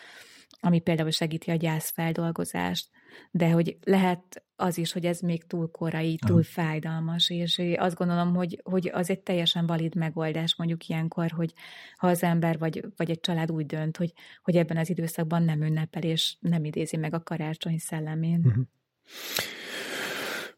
ami 0.61 0.81
például 0.81 1.11
segíti 1.11 1.51
a 1.51 1.55
gyászfeldolgozást, 1.55 2.89
de 3.31 3.51
hogy 3.51 3.77
lehet 3.85 4.45
az 4.57 4.79
is, 4.79 4.93
hogy 4.93 5.05
ez 5.05 5.21
még 5.21 5.47
túl 5.47 5.71
korai, 5.71 6.17
túl 6.27 6.41
Aha. 6.41 6.43
fájdalmas, 6.43 7.31
és 7.31 7.63
azt 7.77 7.97
gondolom, 7.97 8.35
hogy, 8.35 8.61
hogy 8.65 8.91
az 8.93 9.11
egy 9.11 9.21
teljesen 9.21 9.67
valid 9.67 9.95
megoldás 9.95 10.57
mondjuk 10.57 10.89
ilyenkor, 10.89 11.31
hogy 11.31 11.53
ha 11.97 12.07
az 12.07 12.23
ember 12.23 12.59
vagy, 12.59 12.85
vagy 12.97 13.11
egy 13.11 13.21
család 13.21 13.51
úgy 13.51 13.67
dönt, 13.67 13.97
hogy, 13.97 14.13
hogy 14.43 14.57
ebben 14.57 14.77
az 14.77 14.91
időszakban 14.91 15.43
nem 15.43 15.63
ünnepel, 15.63 16.03
és 16.03 16.37
nem 16.41 16.65
idézi 16.65 16.97
meg 16.97 17.15
a 17.15 17.23
karácsony 17.23 17.79
szellemén. 17.79 18.43
Uh-huh. 18.45 18.65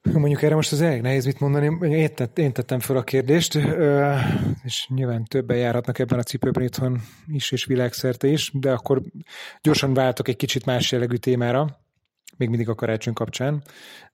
Mondjuk 0.02 0.42
erre 0.42 0.54
most 0.54 0.72
az 0.72 0.80
elég 0.80 1.00
nehéz 1.00 1.24
mit 1.24 1.40
mondani. 1.40 1.88
Én, 1.96 2.14
tett, 2.14 2.38
én 2.38 2.52
tettem 2.52 2.78
fel 2.78 2.96
a 2.96 3.02
kérdést, 3.02 3.58
és 4.62 4.88
nyilván 4.88 5.24
többen 5.24 5.56
járhatnak 5.56 5.98
ebben 5.98 6.18
a 6.18 6.22
cipőben 6.22 6.64
itthon 6.64 7.00
is, 7.26 7.50
és 7.50 7.64
világszerte 7.64 8.28
is, 8.28 8.50
de 8.54 8.72
akkor 8.72 9.02
gyorsan 9.60 9.94
váltok 9.94 10.28
egy 10.28 10.36
kicsit 10.36 10.64
más 10.64 10.92
jellegű 10.92 11.16
témára, 11.16 11.80
még 12.36 12.48
mindig 12.48 12.68
a 12.68 12.74
karácsony 12.74 13.12
kapcsán, 13.12 13.62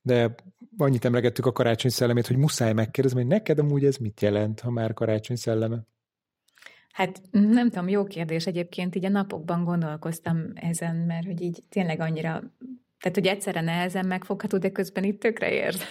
de 0.03 0.35
annyit 0.77 1.05
emlegettük 1.05 1.47
a 1.47 1.53
karácsony 1.53 1.91
szellemét, 1.91 2.27
hogy 2.27 2.37
muszáj 2.37 2.73
megkérdezni, 2.73 3.19
hogy 3.21 3.29
neked 3.29 3.59
amúgy 3.59 3.85
ez 3.85 3.97
mit 3.97 4.21
jelent, 4.21 4.61
ha 4.61 4.71
már 4.71 4.95
karácsony 4.95 5.37
szelleme? 5.37 5.87
Hát 6.93 7.23
nem 7.31 7.71
tudom, 7.71 7.89
jó 7.89 8.05
kérdés 8.05 8.47
egyébként, 8.47 8.95
így 8.95 9.05
a 9.05 9.09
napokban 9.09 9.65
gondolkoztam 9.65 10.53
ezen, 10.55 10.97
mert 10.97 11.27
hogy 11.27 11.41
így 11.41 11.63
tényleg 11.69 12.01
annyira 12.01 12.43
tehát, 13.05 13.19
hogy 13.19 13.27
egyszerre 13.27 13.61
nehezen 13.61 14.07
megfogható, 14.07 14.59
de 14.59 14.71
közben 14.71 15.05
itt 15.05 15.21
tökre 15.21 15.51
érz. 15.51 15.83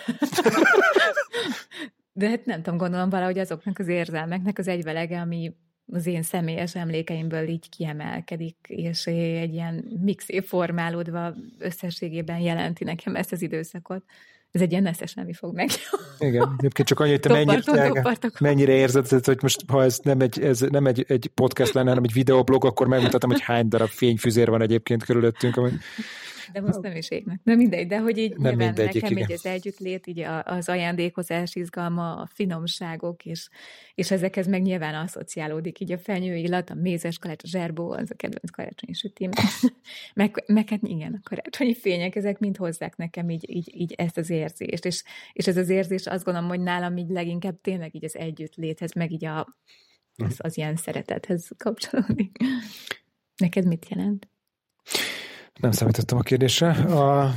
de 2.19 2.30
hát 2.30 2.45
nem 2.45 2.62
tudom, 2.62 2.78
gondolom 2.78 3.10
valahogy 3.10 3.39
azoknak 3.39 3.80
az 3.80 3.88
érzelmeknek 3.88 4.58
az 4.58 4.67
egyvelege, 4.67 5.19
ami 5.19 5.56
az 5.91 6.06
én 6.06 6.21
személyes 6.21 6.76
emlékeimből 6.76 7.47
így 7.47 7.69
kiemelkedik, 7.69 8.58
és 8.67 9.06
egy 9.06 9.54
ilyen 9.54 9.86
mixé 10.02 10.39
formálódva 10.39 11.34
összességében 11.60 12.39
jelenti 12.39 12.84
nekem 12.84 13.15
ezt 13.15 13.32
az 13.32 13.41
időszakot. 13.41 14.04
Ez 14.52 14.62
egy 14.62 14.71
ilyen 14.71 14.95
nem 15.15 15.34
fog 15.34 15.54
meg. 15.56 15.69
Igen, 16.19 16.56
egyébként 16.58 16.88
csak 16.88 16.99
annyi, 16.99 17.19
hogy 17.21 17.32
mennyire, 17.32 18.15
mennyire 18.39 18.73
érzed, 18.73 19.26
hogy 19.26 19.41
most 19.41 19.62
ha 19.67 19.84
ez 19.84 19.99
nem 20.04 20.21
egy, 20.21 20.41
ez 20.41 20.60
nem 20.60 20.86
egy, 20.86 21.06
egy 21.08 21.32
podcast 21.34 21.73
lenne, 21.73 21.89
hanem 21.89 22.04
egy 22.04 22.13
videoblog, 22.13 22.65
akkor 22.65 22.88
megmutatom, 22.88 23.30
hogy 23.30 23.41
hány 23.41 23.67
darab 23.67 23.89
fényfüzér 23.89 24.49
van 24.49 24.62
egyébként 24.62 25.04
körülöttünk. 25.04 25.58
Ami 25.58 25.71
de 26.51 26.62
most 26.62 26.82
nem 26.82 26.95
is 26.95 27.10
égnek. 27.10 27.39
De 27.43 27.56
mindegy, 27.56 27.88
de 27.88 27.99
hogy 27.99 28.17
így 28.17 28.38
nem 28.38 28.56
nyilván 28.56 28.73
nekem 28.75 29.12
igen. 29.12 29.17
így 29.17 29.32
az 29.32 29.45
együttlét, 29.45 30.08
így 30.08 30.19
az 30.43 30.69
ajándékozás 30.69 31.56
izgalma, 31.56 32.15
a 32.15 32.27
finomságok, 32.34 33.25
és, 33.25 33.49
és 33.95 34.12
ezekhez 34.12 34.47
meg 34.47 34.62
nyilván 34.62 34.95
asszociálódik 34.95 35.79
így 35.79 35.91
a 35.91 35.97
fenyő 35.97 36.36
illat, 36.36 36.69
a 36.69 36.73
mézes 36.73 37.17
kalács, 37.17 37.43
a 37.43 37.47
zserbó, 37.47 37.91
az 37.91 38.12
a 38.12 38.15
kedvenc 38.15 38.49
karácsonyi 38.49 38.93
sütim. 38.93 39.29
meg, 40.15 40.43
meg 40.47 40.69
hát 40.69 40.79
igen, 40.84 41.13
a 41.13 41.29
karácsonyi 41.29 41.75
fények, 41.75 42.15
ezek 42.15 42.39
mind 42.39 42.58
hozzák 42.58 42.95
nekem 42.95 43.29
így, 43.29 43.49
így, 43.49 43.71
így 43.75 43.93
ezt 43.93 44.17
az 44.17 44.29
érzést. 44.29 44.86
És, 44.86 45.03
és 45.34 45.47
ez 45.47 45.58
az 45.58 45.69
érzés 45.69 46.06
azt 46.06 46.23
gondolom, 46.23 46.49
hogy 46.49 46.60
nálam 46.60 46.97
így 46.97 47.10
leginkább 47.10 47.62
tényleg 47.62 47.95
így 47.95 48.03
az 48.06 48.17
együttléthez, 48.17 48.93
meg 48.93 49.12
így 49.12 49.25
a, 49.25 49.58
az, 50.15 50.36
az 50.38 50.58
ilyen 50.58 50.75
szeretethez 50.75 51.49
kapcsolódik. 51.58 52.38
Neked 53.38 53.65
mit 53.65 53.88
jelent? 53.89 54.27
Nem 55.60 55.72
számítottam 55.72 56.18
a 56.18 56.22
kérdésre. 56.22 56.70
A, 56.70 57.34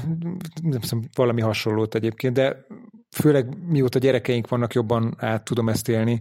nem 0.63 0.81
tudom, 0.81 1.05
valami 1.15 1.41
hasonlót 1.41 1.95
egyébként, 1.95 2.35
de 2.35 2.67
főleg 3.11 3.67
mióta 3.67 3.99
gyerekeink 3.99 4.49
vannak, 4.49 4.75
jobban 4.75 5.15
át 5.19 5.45
tudom 5.45 5.69
ezt 5.69 5.89
élni. 5.89 6.21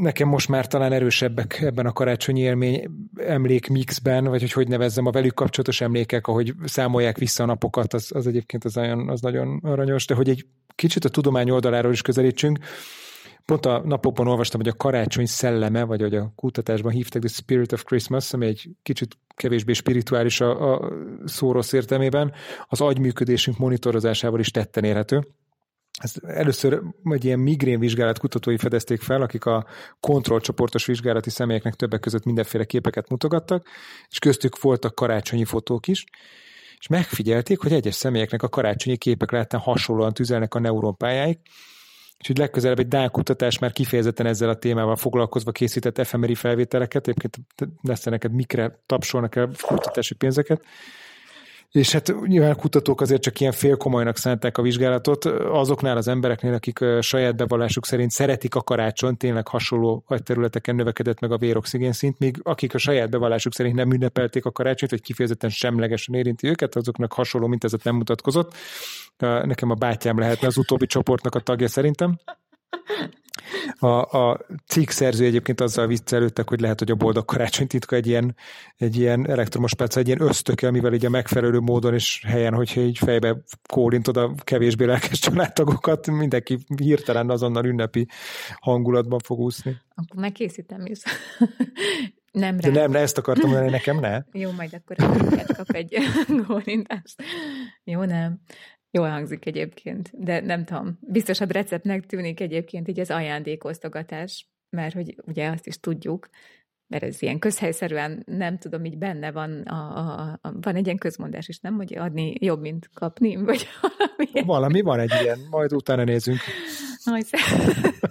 Nekem 0.00 0.28
most 0.28 0.48
már 0.48 0.66
talán 0.66 0.92
erősebbek 0.92 1.60
ebben 1.60 1.86
a 1.86 1.92
karácsonyi 1.92 2.40
élmény 2.40 2.90
emlék 3.16 3.68
mixben, 3.68 4.24
vagy 4.24 4.40
hogy 4.40 4.52
hogy 4.52 4.68
nevezzem, 4.68 5.06
a 5.06 5.10
velük 5.10 5.34
kapcsolatos 5.34 5.80
emlékek, 5.80 6.26
ahogy 6.26 6.54
számolják 6.64 7.18
vissza 7.18 7.42
a 7.42 7.46
napokat, 7.46 7.94
az, 7.94 8.10
az 8.14 8.26
egyébként 8.26 8.64
az, 8.64 8.76
olyan, 8.76 9.08
az 9.08 9.20
nagyon 9.20 9.60
aranyos, 9.62 10.06
de 10.06 10.14
hogy 10.14 10.28
egy 10.28 10.46
kicsit 10.74 11.04
a 11.04 11.08
tudomány 11.08 11.50
oldaláról 11.50 11.92
is 11.92 12.02
közelítsünk, 12.02 12.58
Pont 13.50 13.66
a 13.66 13.82
napokban 13.84 14.26
olvastam, 14.26 14.60
hogy 14.60 14.68
a 14.68 14.76
karácsony 14.76 15.26
szelleme, 15.26 15.84
vagy 15.84 16.00
hogy 16.00 16.14
a 16.14 16.32
kutatásban 16.36 16.92
hívták, 16.92 17.22
The 17.22 17.34
Spirit 17.34 17.72
of 17.72 17.84
Christmas, 17.84 18.32
ami 18.32 18.46
egy 18.46 18.70
kicsit 18.82 19.18
kevésbé 19.34 19.72
spirituális 19.72 20.40
a, 20.40 20.72
a 20.72 20.92
szó 21.24 21.52
rossz 21.52 21.72
értelmében, 21.72 22.32
az 22.68 22.80
agyműködésünk 22.80 23.58
monitorozásával 23.58 24.40
is 24.40 24.50
tetten 24.50 24.84
érhető. 24.84 25.26
Ezt 26.02 26.18
először 26.24 26.82
egy 27.04 27.24
ilyen 27.24 27.38
migrén 27.38 27.78
vizsgálat 27.78 28.18
kutatói 28.18 28.56
fedezték 28.56 29.00
fel, 29.00 29.22
akik 29.22 29.44
a 29.44 29.66
kontrollcsoportos 30.00 30.86
vizsgálati 30.86 31.30
személyeknek 31.30 31.74
többek 31.74 32.00
között 32.00 32.24
mindenféle 32.24 32.64
képeket 32.64 33.08
mutogattak, 33.08 33.66
és 34.08 34.18
köztük 34.18 34.60
voltak 34.60 34.94
karácsonyi 34.94 35.44
fotók 35.44 35.86
is, 35.86 36.04
és 36.78 36.86
megfigyelték, 36.86 37.60
hogy 37.60 37.72
egyes 37.72 37.94
személyeknek 37.94 38.42
a 38.42 38.48
karácsonyi 38.48 38.96
képek 38.96 39.30
lehetne 39.30 39.58
hasonlóan 39.58 40.12
tüzelnek 40.12 40.54
a 40.54 40.58
neuronpályáik, 40.58 41.40
Úgyhogy 42.20 42.38
legközelebb 42.38 42.78
egy 42.78 42.88
Dán 42.88 43.10
kutatás 43.10 43.58
már 43.58 43.72
kifejezetten 43.72 44.26
ezzel 44.26 44.48
a 44.48 44.58
témával 44.58 44.96
foglalkozva 44.96 45.52
készített 45.52 45.98
efemeri 45.98 46.34
felvételeket, 46.34 47.08
egyébként 47.08 47.36
lesz 47.82 48.04
neked 48.04 48.32
mikre 48.32 48.78
tapsolnak 48.86 49.36
el 49.36 49.50
kutatási 49.60 50.14
pénzeket, 50.14 50.64
és 51.70 51.92
hát 51.92 52.12
nyilván 52.26 52.56
kutatók 52.56 53.00
azért 53.00 53.22
csak 53.22 53.40
ilyen 53.40 53.52
félkomolynak 53.52 54.16
szánták 54.16 54.58
a 54.58 54.62
vizsgálatot, 54.62 55.24
azoknál 55.24 55.96
az 55.96 56.08
embereknél, 56.08 56.54
akik 56.54 56.78
saját 57.00 57.36
bevallásuk 57.36 57.86
szerint 57.86 58.10
szeretik 58.10 58.54
a 58.54 58.62
karácsony, 58.62 59.16
tényleg 59.16 59.48
hasonló 59.48 60.04
területeken 60.24 60.74
növekedett 60.74 61.20
meg 61.20 61.32
a 61.32 61.38
véroxigén 61.38 61.92
szint, 61.92 62.18
míg 62.18 62.40
akik 62.42 62.74
a 62.74 62.78
saját 62.78 63.10
bevallásuk 63.10 63.54
szerint 63.54 63.74
nem 63.74 63.92
ünnepelték 63.92 64.44
a 64.44 64.50
karácsonyt, 64.50 64.90
vagy 64.90 65.02
kifejezetten 65.02 65.50
semlegesen 65.50 66.14
érinti 66.14 66.48
őket, 66.48 66.76
azoknak 66.76 67.12
hasonló 67.12 67.46
mintázat 67.46 67.84
nem 67.84 67.96
mutatkozott. 67.96 68.54
Nekem 69.18 69.70
a 69.70 69.74
bátyám 69.74 70.18
lehetne 70.18 70.46
az 70.46 70.56
utóbbi 70.56 70.86
csoportnak 70.86 71.34
a 71.34 71.40
tagja 71.40 71.68
szerintem. 71.68 72.18
A, 73.78 74.18
a 74.18 74.40
cikk 74.66 74.88
szerző 74.88 75.24
egyébként 75.24 75.60
azzal 75.60 75.86
viccelődtek, 75.86 76.48
hogy 76.48 76.60
lehet, 76.60 76.78
hogy 76.78 76.90
a 76.90 76.94
boldog 76.94 77.24
karácsony 77.24 77.66
titka 77.66 77.96
egy 77.96 78.06
ilyen, 78.06 78.36
egy 78.76 78.96
ilyen 78.96 79.28
elektromos 79.28 79.74
perc, 79.74 79.96
egy 79.96 80.06
ilyen 80.06 80.20
ösztöke, 80.20 80.66
amivel 80.66 80.92
így 80.92 81.06
a 81.06 81.10
megfelelő 81.10 81.58
módon 81.58 81.94
és 81.94 82.22
helyen, 82.26 82.54
hogyha 82.54 82.80
így 82.80 82.98
fejbe 82.98 83.36
kólintod 83.68 84.16
a 84.16 84.34
kevésbé 84.44 84.84
lelkes 84.84 85.18
családtagokat, 85.18 86.06
mindenki 86.06 86.58
hirtelen 86.76 87.30
azonnal 87.30 87.64
ünnepi 87.64 88.08
hangulatban 88.60 89.18
fog 89.18 89.38
úszni. 89.38 89.76
Akkor 89.94 90.20
megkészítem 90.20 90.86
is. 90.86 90.98
Nem 92.32 92.60
rá. 92.60 92.70
De 92.70 92.80
nem, 92.80 92.94
ezt 92.94 93.18
akartam 93.18 93.50
mondani, 93.50 93.70
nekem 93.70 93.98
ne. 93.98 94.22
Jó, 94.32 94.50
majd 94.50 94.74
akkor 94.74 94.96
kap 95.56 95.70
egy 95.70 95.96
gólintást. 96.46 97.22
Jó, 97.84 98.04
nem. 98.04 98.40
Jól 98.90 99.08
hangzik 99.08 99.46
egyébként, 99.46 100.10
de 100.12 100.40
nem 100.40 100.64
tudom. 100.64 100.98
Biztosabb 101.00 101.50
receptnek 101.50 102.06
tűnik 102.06 102.40
egyébként 102.40 102.88
így 102.88 103.00
az 103.00 103.10
ajándékoztogatás, 103.10 104.48
mert 104.70 104.94
hogy 104.94 105.14
ugye 105.26 105.50
azt 105.50 105.66
is 105.66 105.80
tudjuk, 105.80 106.28
mert 106.86 107.02
ez 107.02 107.22
ilyen 107.22 107.38
közhelyszerűen, 107.38 108.22
nem 108.26 108.58
tudom, 108.58 108.84
így 108.84 108.98
benne 108.98 109.32
van, 109.32 109.60
a, 109.60 109.96
a, 109.98 110.38
a, 110.42 110.52
van 110.60 110.74
egy 110.74 110.84
ilyen 110.84 110.98
közmondás 110.98 111.48
is, 111.48 111.58
nem, 111.58 111.74
hogy 111.74 111.98
adni 111.98 112.34
jobb, 112.38 112.60
mint 112.60 112.90
kapni, 112.94 113.36
vagy 113.36 113.68
valami. 113.80 114.46
Valami 114.46 114.80
van 114.80 114.98
egy 114.98 115.12
ilyen, 115.22 115.38
majd 115.50 115.72
utána 115.72 116.04
nézünk. 116.04 116.38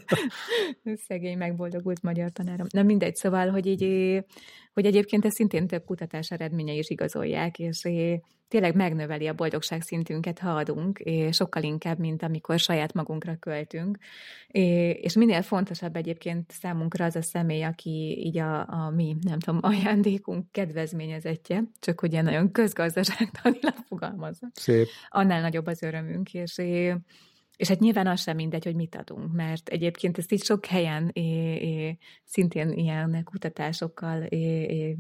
Szegény 1.08 1.38
megboldogult 1.38 2.02
magyar 2.02 2.32
tanárom. 2.32 2.68
Nem 2.70 2.86
mindegy, 2.86 3.16
szóval, 3.16 3.50
hogy 3.50 3.66
így, 3.66 3.84
hogy 4.74 4.86
egyébként 4.86 5.26
ez 5.26 5.34
szintén 5.34 5.68
több 5.68 5.86
kutatás 5.86 6.32
eredménye 6.32 6.74
is 6.74 6.90
igazolják, 6.90 7.60
és 7.60 7.88
tényleg 8.50 8.76
megnöveli 8.76 9.28
a 9.28 9.34
boldogság 9.34 9.82
szintünket, 9.82 10.40
ha 10.40 10.50
adunk, 10.50 11.00
és 11.00 11.36
sokkal 11.36 11.64
inkább, 11.64 12.00
mint 12.00 12.24
amikor 12.24 12.60
saját 12.60 12.94
magunkra 12.94 13.36
költünk. 13.36 13.98
És 15.02 15.14
minél 15.14 15.42
fontosabb 15.42 15.96
egyébként 15.96 16.52
számunkra 16.52 17.06
az 17.06 17.16
a 17.16 17.22
személy, 17.22 17.64
aki 17.64 18.22
így 18.26 18.38
a, 18.38 18.60
a 18.60 18.90
mi, 18.96 19.16
nem 19.22 19.40
tudom, 19.40 19.60
ajándékunk 19.64 20.52
kedvezményezettje, 20.52 21.64
csak 21.80 22.02
ilyen 22.10 22.24
nagyon 22.24 22.52
közgazdaságtanilag 22.52 23.76
fogalmazza. 23.88 24.48
Szép. 24.54 24.88
Annál 25.10 25.42
nagyobb 25.42 25.66
az 25.66 25.84
örömünk, 25.84 26.34
és 26.34 26.58
és 27.60 27.68
hát 27.68 27.80
nyilván 27.80 28.08
az 28.08 28.22
sem 28.22 28.36
mindegy, 28.36 28.64
hogy 28.64 28.76
mit 28.76 28.96
adunk, 28.96 29.34
mert 29.34 29.70
egyébként 29.70 30.18
ezt 30.18 30.32
így 30.32 30.44
sok 30.44 30.66
helyen 30.66 31.10
é, 31.14 31.22
é, 31.54 31.98
szintén 32.24 32.72
ilyen 32.72 33.24
kutatásokkal 33.24 34.22
é, 34.24 34.62
é, 34.62 34.98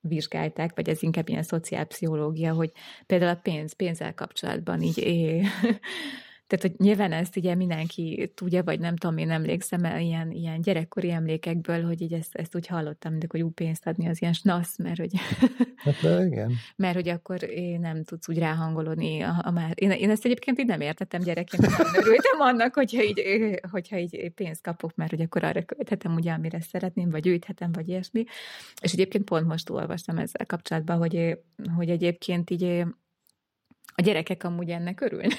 vizsgálták, 0.00 0.74
vagy 0.74 0.88
ez 0.88 1.02
inkább 1.02 1.28
ilyen 1.28 1.42
szociálpszichológia, 1.42 2.52
hogy 2.52 2.72
például 3.06 3.30
a 3.30 3.40
pénz, 3.42 3.72
pénzzel 3.72 4.14
kapcsolatban 4.14 4.82
így 4.82 4.98
é, 4.98 5.46
tehát, 6.46 6.66
hogy 6.66 6.86
nyilván 6.86 7.12
ezt 7.12 7.36
ugye 7.36 7.54
mindenki 7.54 8.32
tudja, 8.34 8.62
vagy 8.62 8.80
nem 8.80 8.96
tudom, 8.96 9.16
én 9.16 9.30
emlékszem 9.30 9.84
el 9.84 10.00
ilyen, 10.00 10.30
ilyen 10.30 10.60
gyerekkori 10.60 11.10
emlékekből, 11.10 11.84
hogy 11.84 12.00
így 12.00 12.12
ezt, 12.12 12.34
ezt 12.34 12.54
úgy 12.54 12.66
hallottam, 12.66 13.10
mindig, 13.10 13.30
hogy 13.30 13.42
ú, 13.42 13.50
pénzt 13.50 13.86
adni 13.86 14.08
az 14.08 14.20
ilyen 14.20 14.32
snasz, 14.32 14.78
mert 14.78 14.98
hogy, 14.98 15.10
hát, 15.84 16.00
de 16.02 16.24
igen. 16.24 16.52
mert 16.76 16.94
hogy 16.94 17.08
akkor 17.08 17.42
én 17.42 17.80
nem 17.80 18.04
tudsz 18.04 18.28
úgy 18.28 18.38
ráhangolódni. 18.38 19.20
A, 19.20 19.40
a 19.42 19.50
már, 19.50 19.72
én, 19.74 19.90
én, 19.90 20.10
ezt 20.10 20.24
egyébként 20.24 20.58
így 20.58 20.66
nem 20.66 20.80
értettem 20.80 21.20
gyerekként, 21.20 21.62
nem 21.62 21.86
örültem 21.96 22.40
annak, 22.40 22.74
hogyha 22.74 23.02
így, 23.02 23.22
hogyha 23.70 23.98
így 23.98 24.30
pénzt 24.34 24.62
kapok, 24.62 24.94
mert 24.94 25.10
hogy 25.10 25.20
akkor 25.20 25.44
arra 25.44 25.64
költhetem 25.64 26.14
ugye, 26.14 26.32
amire 26.32 26.60
szeretném, 26.60 27.10
vagy 27.10 27.22
gyűjthetem, 27.22 27.72
vagy 27.72 27.88
ilyesmi. 27.88 28.24
És 28.80 28.92
egyébként 28.92 29.24
pont 29.24 29.46
most 29.46 29.70
olvastam 29.70 30.18
ezzel 30.18 30.46
kapcsolatban, 30.46 30.98
hogy, 30.98 31.38
hogy 31.76 31.90
egyébként 31.90 32.50
így 32.50 32.84
a 33.94 34.02
gyerekek 34.02 34.44
amúgy 34.44 34.70
ennek 34.70 35.00
örülnek, 35.00 35.38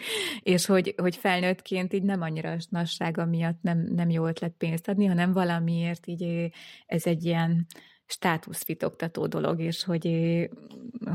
és 0.42 0.66
hogy, 0.66 0.94
hogy 0.96 1.16
felnőttként 1.16 1.92
így 1.92 2.02
nem 2.02 2.22
annyira 2.22 2.56
nassága 2.68 3.24
miatt 3.24 3.62
nem, 3.62 3.78
nem 3.78 4.10
jó 4.10 4.26
ötlet 4.26 4.54
pénzt 4.58 4.88
adni, 4.88 5.06
hanem 5.06 5.32
valamiért 5.32 6.06
így 6.06 6.50
ez 6.86 7.06
egy 7.06 7.24
ilyen 7.24 7.66
státuszfitoktató 8.06 9.26
dolog, 9.26 9.60
és 9.60 9.84
hogy, 9.84 10.06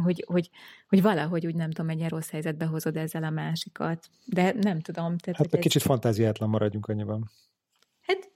hogy, 0.04 0.24
hogy, 0.28 0.50
hogy 0.88 1.02
valahogy 1.02 1.46
úgy 1.46 1.56
nem 1.56 1.72
tudom, 1.72 1.90
egy 1.90 1.98
ilyen 1.98 2.10
rossz 2.10 2.30
helyzetbe 2.30 2.66
hozod 2.66 2.98
ezzel 2.98 3.24
a 3.24 3.30
másikat. 3.30 4.10
De 4.26 4.54
nem 4.62 4.80
tudom. 4.80 5.18
Tehát, 5.18 5.38
hát 5.38 5.48
egy 5.48 5.56
ez... 5.56 5.60
kicsit 5.60 5.82
fantáziátlan 5.82 6.50
maradjunk 6.50 6.88
annyiban. 6.88 7.30
Hát 8.02 8.32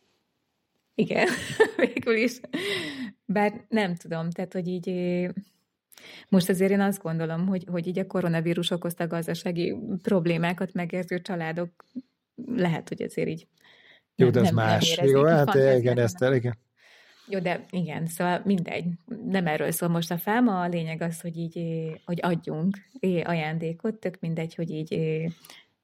igen, 0.95 1.27
végül 1.77 2.15
is. 2.15 2.39
Bár 3.25 3.65
nem 3.69 3.95
tudom, 3.95 4.29
tehát 4.29 4.53
hogy 4.53 4.67
így 4.67 4.87
most 6.29 6.49
azért 6.49 6.71
én 6.71 6.79
azt 6.79 7.01
gondolom, 7.01 7.47
hogy, 7.47 7.65
hogy 7.71 7.87
így 7.87 7.99
a 7.99 8.07
koronavírus 8.07 8.71
okozta 8.71 9.07
gazdasági 9.07 9.75
problémákat 10.01 10.73
megérző 10.73 11.21
családok 11.21 11.85
lehet, 12.45 12.87
hogy 12.87 13.01
ezért 13.01 13.27
így 13.27 13.47
Jó, 14.15 14.29
de 14.29 14.39
ez 14.39 14.45
nem, 14.45 14.55
más. 14.55 14.95
Nem 14.95 15.05
Jó, 15.05 15.23
hát 15.23 15.55
igen, 15.55 15.99
ezt 15.99 16.21
el, 16.21 16.33
igen. 16.33 16.57
Jó, 17.27 17.39
de 17.39 17.65
igen, 17.69 18.07
szóval 18.07 18.41
mindegy. 18.45 18.85
Nem 19.25 19.47
erről 19.47 19.71
szól 19.71 19.89
most 19.89 20.11
a 20.11 20.17
fáma, 20.17 20.61
a 20.61 20.67
lényeg 20.67 21.01
az, 21.01 21.21
hogy 21.21 21.37
így, 21.37 21.59
hogy 22.05 22.19
adjunk 22.21 22.77
ajándékot, 23.23 23.95
tök 23.95 24.17
mindegy, 24.19 24.55
hogy 24.55 24.69
így 24.69 24.99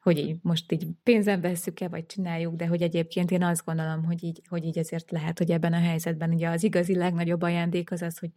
hogy 0.07 0.17
így 0.17 0.35
most 0.41 0.71
így 0.71 0.87
pénzen 1.03 1.41
vesszük-e, 1.41 1.87
vagy 1.87 2.05
csináljuk, 2.05 2.55
de 2.55 2.67
hogy 2.67 2.81
egyébként 2.81 3.31
én 3.31 3.43
azt 3.43 3.65
gondolom, 3.65 4.03
hogy 4.03 4.23
így, 4.23 4.41
hogy 4.47 4.65
így 4.65 4.77
ezért 4.77 5.11
lehet, 5.11 5.37
hogy 5.37 5.51
ebben 5.51 5.73
a 5.73 5.79
helyzetben 5.79 6.33
ugye 6.33 6.49
az 6.49 6.63
igazi 6.63 6.95
legnagyobb 6.95 7.41
ajándék 7.41 7.91
az 7.91 8.01
az, 8.01 8.17
hogy, 8.17 8.29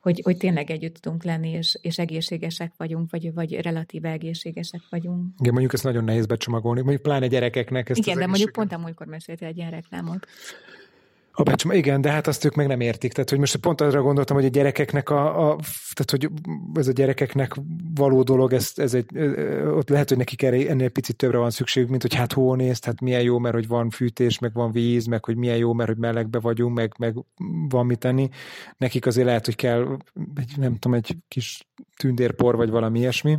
hogy, 0.00 0.20
hogy 0.24 0.36
tényleg 0.36 0.70
együtt 0.70 0.94
tudunk 0.94 1.24
lenni, 1.24 1.50
és, 1.50 1.78
és 1.82 1.98
egészségesek 1.98 2.72
vagyunk, 2.76 3.10
vagy, 3.10 3.34
vagy 3.34 3.60
relatíve 3.60 4.10
egészségesek 4.10 4.80
vagyunk. 4.90 5.34
Igen, 5.38 5.52
mondjuk 5.52 5.72
ezt 5.72 5.84
nagyon 5.84 6.04
nehéz 6.04 6.26
becsomagolni, 6.26 6.80
mondjuk 6.80 7.02
pláne 7.02 7.26
gyerekeknek. 7.26 7.88
Ezt 7.88 7.98
Igen, 7.98 8.18
de 8.18 8.26
mondjuk 8.26 8.52
pont 8.52 8.72
amúgykor 8.72 9.06
meséltél 9.06 9.48
egy 9.48 9.56
ilyen 9.56 9.70
reklámot. 9.70 10.26
A 11.32 11.42
becsoma, 11.42 11.74
igen, 11.74 12.00
de 12.00 12.10
hát 12.10 12.26
azt 12.26 12.44
ők 12.44 12.54
meg 12.54 12.66
nem 12.66 12.80
értik. 12.80 13.12
Tehát, 13.12 13.30
hogy 13.30 13.38
most 13.38 13.56
pont 13.56 13.80
arra 13.80 14.02
gondoltam, 14.02 14.36
hogy 14.36 14.44
a 14.44 14.48
gyerekeknek 14.48 15.10
a, 15.10 15.50
a 15.50 15.56
tehát, 15.92 16.10
hogy 16.10 16.28
ez 16.74 16.88
a 16.88 16.92
gyerekeknek 16.92 17.54
való 17.94 18.22
dolog, 18.22 18.52
ez, 18.52 18.72
ez 18.74 18.94
egy, 18.94 19.18
ott 19.66 19.88
lehet, 19.88 20.08
hogy 20.08 20.18
nekik 20.18 20.42
erre, 20.42 20.68
ennél 20.68 20.88
picit 20.88 21.16
többre 21.16 21.38
van 21.38 21.50
szükségük, 21.50 21.88
mint 21.90 22.02
hogy 22.02 22.14
hát 22.14 22.32
hol 22.32 22.56
néz, 22.56 22.84
hát 22.84 23.00
milyen 23.00 23.22
jó, 23.22 23.38
mert 23.38 23.54
hogy 23.54 23.66
van 23.66 23.90
fűtés, 23.90 24.38
meg 24.38 24.52
van 24.52 24.72
víz, 24.72 25.06
meg 25.06 25.24
hogy 25.24 25.36
milyen 25.36 25.56
jó, 25.56 25.72
mert 25.72 25.88
hogy 25.88 25.98
melegbe 25.98 26.38
vagyunk, 26.38 26.76
meg, 26.76 26.94
meg 26.98 27.14
van 27.68 27.86
mit 27.86 27.98
tenni. 27.98 28.28
Nekik 28.76 29.06
azért 29.06 29.26
lehet, 29.26 29.44
hogy 29.44 29.56
kell, 29.56 29.96
egy, 30.34 30.52
nem 30.56 30.78
tudom, 30.78 30.96
egy 30.96 31.16
kis 31.28 31.68
tündérpor, 31.96 32.56
vagy 32.56 32.70
valami 32.70 32.98
ilyesmi. 32.98 33.38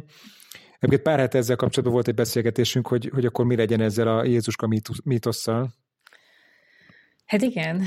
Egyébként 0.75 1.01
pár 1.01 1.19
hete 1.19 1.37
ezzel 1.37 1.55
kapcsolatban 1.55 1.93
volt 1.93 2.07
egy 2.07 2.15
beszélgetésünk, 2.15 2.87
hogy, 2.87 3.09
hogy 3.13 3.25
akkor 3.25 3.45
mi 3.45 3.55
legyen 3.55 3.81
ezzel 3.81 4.17
a 4.17 4.23
Jézuska 4.23 4.69
mítosszal, 5.03 5.73
Hát 7.31 7.41
igen, 7.41 7.83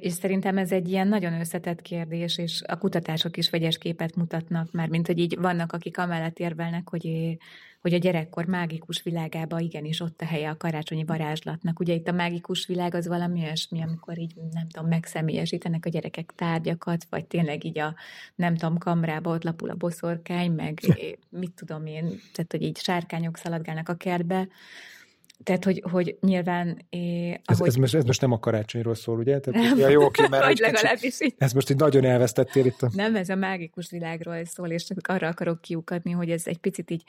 és 0.00 0.12
szerintem 0.12 0.58
ez 0.58 0.72
egy 0.72 0.88
ilyen 0.88 1.08
nagyon 1.08 1.40
összetett 1.40 1.82
kérdés, 1.82 2.38
és 2.38 2.62
a 2.66 2.78
kutatások 2.78 3.36
is 3.36 3.50
vegyes 3.50 3.78
képet 3.78 4.16
mutatnak 4.16 4.72
már, 4.72 4.88
mint 4.88 5.06
hogy 5.06 5.18
így 5.18 5.38
vannak, 5.38 5.72
akik 5.72 5.98
amellett 5.98 6.38
érvelnek, 6.38 6.88
hogy, 6.88 7.36
hogy 7.80 7.94
a 7.94 7.98
gyerekkor 7.98 8.44
mágikus 8.44 9.02
világában 9.02 9.60
igenis 9.60 10.00
ott 10.00 10.20
a 10.20 10.24
helye 10.24 10.50
a 10.50 10.56
karácsonyi 10.56 11.04
varázslatnak. 11.04 11.80
Ugye 11.80 11.94
itt 11.94 12.08
a 12.08 12.12
mágikus 12.12 12.66
világ 12.66 12.94
az 12.94 13.06
valami 13.06 13.40
olyasmi, 13.40 13.82
amikor 13.82 14.18
így, 14.18 14.34
nem 14.52 14.68
tudom, 14.68 14.88
megszemélyesítenek 14.88 15.86
a 15.86 15.90
gyerekek 15.90 16.32
tárgyakat, 16.36 17.06
vagy 17.10 17.24
tényleg 17.24 17.64
így 17.64 17.78
a, 17.78 17.94
nem 18.34 18.56
tudom, 18.56 18.78
kamrába 18.78 19.30
ott 19.30 19.44
lapul 19.44 19.70
a 19.70 19.74
boszorkány, 19.74 20.50
meg 20.50 20.80
mit 21.40 21.52
tudom 21.52 21.86
én, 21.86 22.04
tehát 22.32 22.50
hogy 22.50 22.62
így 22.62 22.78
sárkányok 22.78 23.36
szaladgálnak 23.36 23.88
a 23.88 23.94
kertbe, 23.94 24.48
tehát, 25.42 25.64
hogy, 25.64 25.82
hogy 25.90 26.16
nyilván... 26.20 26.86
É, 26.88 27.28
ahogy... 27.28 27.40
ez, 27.44 27.60
ez, 27.60 27.74
most, 27.74 27.94
ez 27.94 28.04
most 28.04 28.20
nem 28.20 28.32
a 28.32 28.38
karácsonyról 28.38 28.94
szól, 28.94 29.18
ugye? 29.18 29.40
Tehát, 29.40 29.68
nem. 29.68 29.78
Ja, 29.78 29.88
jó, 29.88 30.04
oké, 30.04 30.26
mert 30.30 30.58
legalábbis 30.58 31.20
így. 31.20 31.34
Ez 31.38 31.52
most 31.52 31.70
így 31.70 31.76
nagyon 31.76 32.04
elvesztettél 32.04 32.66
itt. 32.66 32.82
A... 32.82 32.90
Nem, 32.92 33.16
ez 33.16 33.28
a 33.28 33.34
mágikus 33.34 33.90
világról 33.90 34.44
szól, 34.44 34.68
és 34.68 34.86
arra 35.02 35.28
akarok 35.28 35.60
kiukadni, 35.60 36.10
hogy 36.10 36.30
ez 36.30 36.46
egy 36.46 36.58
picit 36.58 36.90
így, 36.90 37.02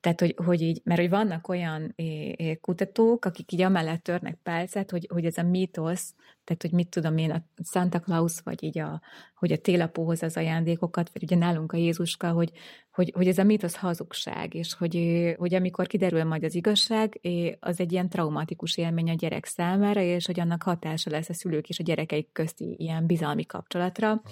tehát, 0.00 0.20
hogy, 0.20 0.34
hogy 0.44 0.60
így, 0.60 0.80
mert 0.84 1.00
hogy 1.00 1.10
vannak 1.10 1.48
olyan 1.48 1.92
é, 1.96 2.58
kutatók, 2.60 3.24
akik 3.24 3.52
így 3.52 3.62
amellett 3.62 4.02
törnek 4.02 4.38
pálcát, 4.42 4.90
hogy, 4.90 5.08
hogy 5.12 5.24
ez 5.24 5.36
a 5.36 5.42
mítosz, 5.42 6.14
tehát, 6.50 6.62
hogy 6.62 6.72
mit 6.72 6.88
tudom 6.88 7.16
én, 7.16 7.30
a 7.30 7.42
Santa 7.70 8.00
Claus, 8.00 8.40
vagy 8.44 8.62
így 8.62 8.78
a, 8.78 9.00
hogy 9.34 9.52
a 9.52 9.58
télapóhoz 9.58 10.22
az 10.22 10.36
ajándékokat, 10.36 11.10
vagy 11.12 11.22
ugye 11.22 11.36
nálunk 11.36 11.72
a 11.72 11.76
Jézuska, 11.76 12.30
hogy, 12.30 12.50
hogy, 12.92 13.12
hogy 13.14 13.28
ez 13.28 13.38
a 13.38 13.44
mítosz 13.44 13.76
hazugság, 13.76 14.54
és 14.54 14.74
hogy, 14.74 15.34
hogy 15.38 15.54
amikor 15.54 15.86
kiderül 15.86 16.24
majd 16.24 16.44
az 16.44 16.54
igazság, 16.54 17.20
az 17.60 17.80
egy 17.80 17.92
ilyen 17.92 18.08
traumatikus 18.08 18.76
élmény 18.76 19.10
a 19.10 19.14
gyerek 19.14 19.44
számára, 19.44 20.00
és 20.00 20.26
hogy 20.26 20.40
annak 20.40 20.62
hatása 20.62 21.10
lesz 21.10 21.28
a 21.28 21.34
szülők 21.34 21.68
és 21.68 21.78
a 21.78 21.82
gyerekeik 21.82 22.32
közti 22.32 22.74
ilyen 22.78 23.06
bizalmi 23.06 23.44
kapcsolatra. 23.46 24.22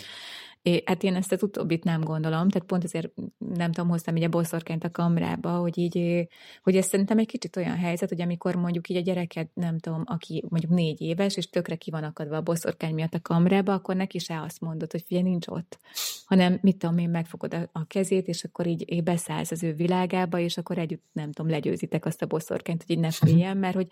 É, 0.69 0.83
hát 0.85 1.03
én 1.03 1.15
ezt 1.15 1.33
az 1.33 1.43
utóbbit 1.43 1.85
nem 1.85 2.01
gondolom, 2.01 2.49
tehát 2.49 2.69
pont 2.69 2.85
azért 2.85 3.13
nem 3.39 3.73
tudom, 3.73 3.91
hoztam 3.91 4.17
így 4.17 4.23
a 4.23 4.29
boszorkányt 4.29 4.85
a 4.85 4.91
kamrába, 4.91 5.51
hogy 5.51 5.79
így, 5.79 6.27
hogy 6.63 6.77
ez 6.77 6.87
szerintem 6.87 7.19
egy 7.19 7.27
kicsit 7.27 7.57
olyan 7.57 7.77
helyzet, 7.77 8.09
hogy 8.09 8.21
amikor 8.21 8.55
mondjuk 8.55 8.89
így 8.89 8.97
a 8.97 9.01
gyereket, 9.01 9.51
nem 9.55 9.79
tudom, 9.79 10.03
aki 10.07 10.45
mondjuk 10.49 10.73
négy 10.73 11.01
éves, 11.01 11.37
és 11.37 11.51
tökre 11.51 11.77
ki 11.77 11.91
van 11.91 12.05
akadva 12.05 12.37
a 12.37 12.41
boszorkány 12.41 12.95
miatt 12.95 13.15
a 13.15 13.21
kamrába, 13.23 13.73
akkor 13.73 13.97
neki 13.97 14.19
se 14.19 14.41
azt 14.41 14.61
mondod, 14.61 14.91
hogy 14.91 15.03
figyelj, 15.07 15.29
nincs 15.29 15.47
ott, 15.47 15.79
hanem 16.25 16.59
mit 16.63 16.77
tudom 16.77 16.99
én, 16.99 17.11
megfogod 17.11 17.55
a, 17.55 17.69
a 17.73 17.87
kezét, 17.87 18.29
és 18.29 18.45
akkor 18.45 18.67
így, 18.67 18.93
így 18.93 19.03
beszállsz 19.03 19.51
az 19.51 19.63
ő 19.63 19.73
világába, 19.73 20.39
és 20.39 20.57
akkor 20.57 20.79
együtt, 20.79 21.05
nem 21.13 21.33
tudom, 21.33 21.51
legyőzitek 21.51 22.05
azt 22.05 22.23
a 22.23 22.27
boszorkányt, 22.27 22.85
hogy 22.87 22.97
így 22.97 23.03
ne 23.03 23.11
féljen, 23.11 23.57
mert 23.57 23.75
hogy 23.75 23.89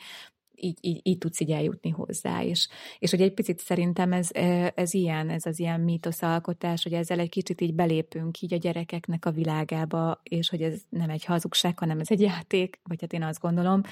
így, 0.57 0.79
így, 0.81 1.01
így 1.03 1.19
tudsz 1.19 1.41
így 1.41 1.51
eljutni 1.51 1.91
hozzá. 1.91 2.43
És, 2.43 2.69
és 2.99 3.11
hogy 3.11 3.21
egy 3.21 3.35
picit 3.35 3.59
szerintem 3.59 4.13
ez, 4.13 4.29
e, 4.33 4.73
ez 4.75 4.95
ilyen, 4.95 5.31
ez 5.31 5.47
az 5.47 5.59
ilyen 5.59 5.81
mítoszalkotás, 5.81 6.83
hogy 6.83 6.93
ezzel 6.93 7.19
egy 7.19 7.29
kicsit 7.29 7.61
így 7.61 7.75
belépünk 7.75 8.41
így 8.41 8.55
a 8.55 8.57
gyerekeknek 8.57 9.27
a 9.27 9.31
világába, 9.31 10.21
és 10.23 10.49
hogy 10.49 10.63
ez 10.63 10.81
nem 10.89 11.11
egy 11.11 11.25
hazugság, 11.25 11.79
hanem 11.79 12.01
ez 12.01 12.11
egy 12.11 12.21
játék, 12.21 12.81
vagy 12.83 13.01
hát 13.01 13.13
én 13.13 13.23
azt 13.23 13.41
gondolom. 13.41 13.83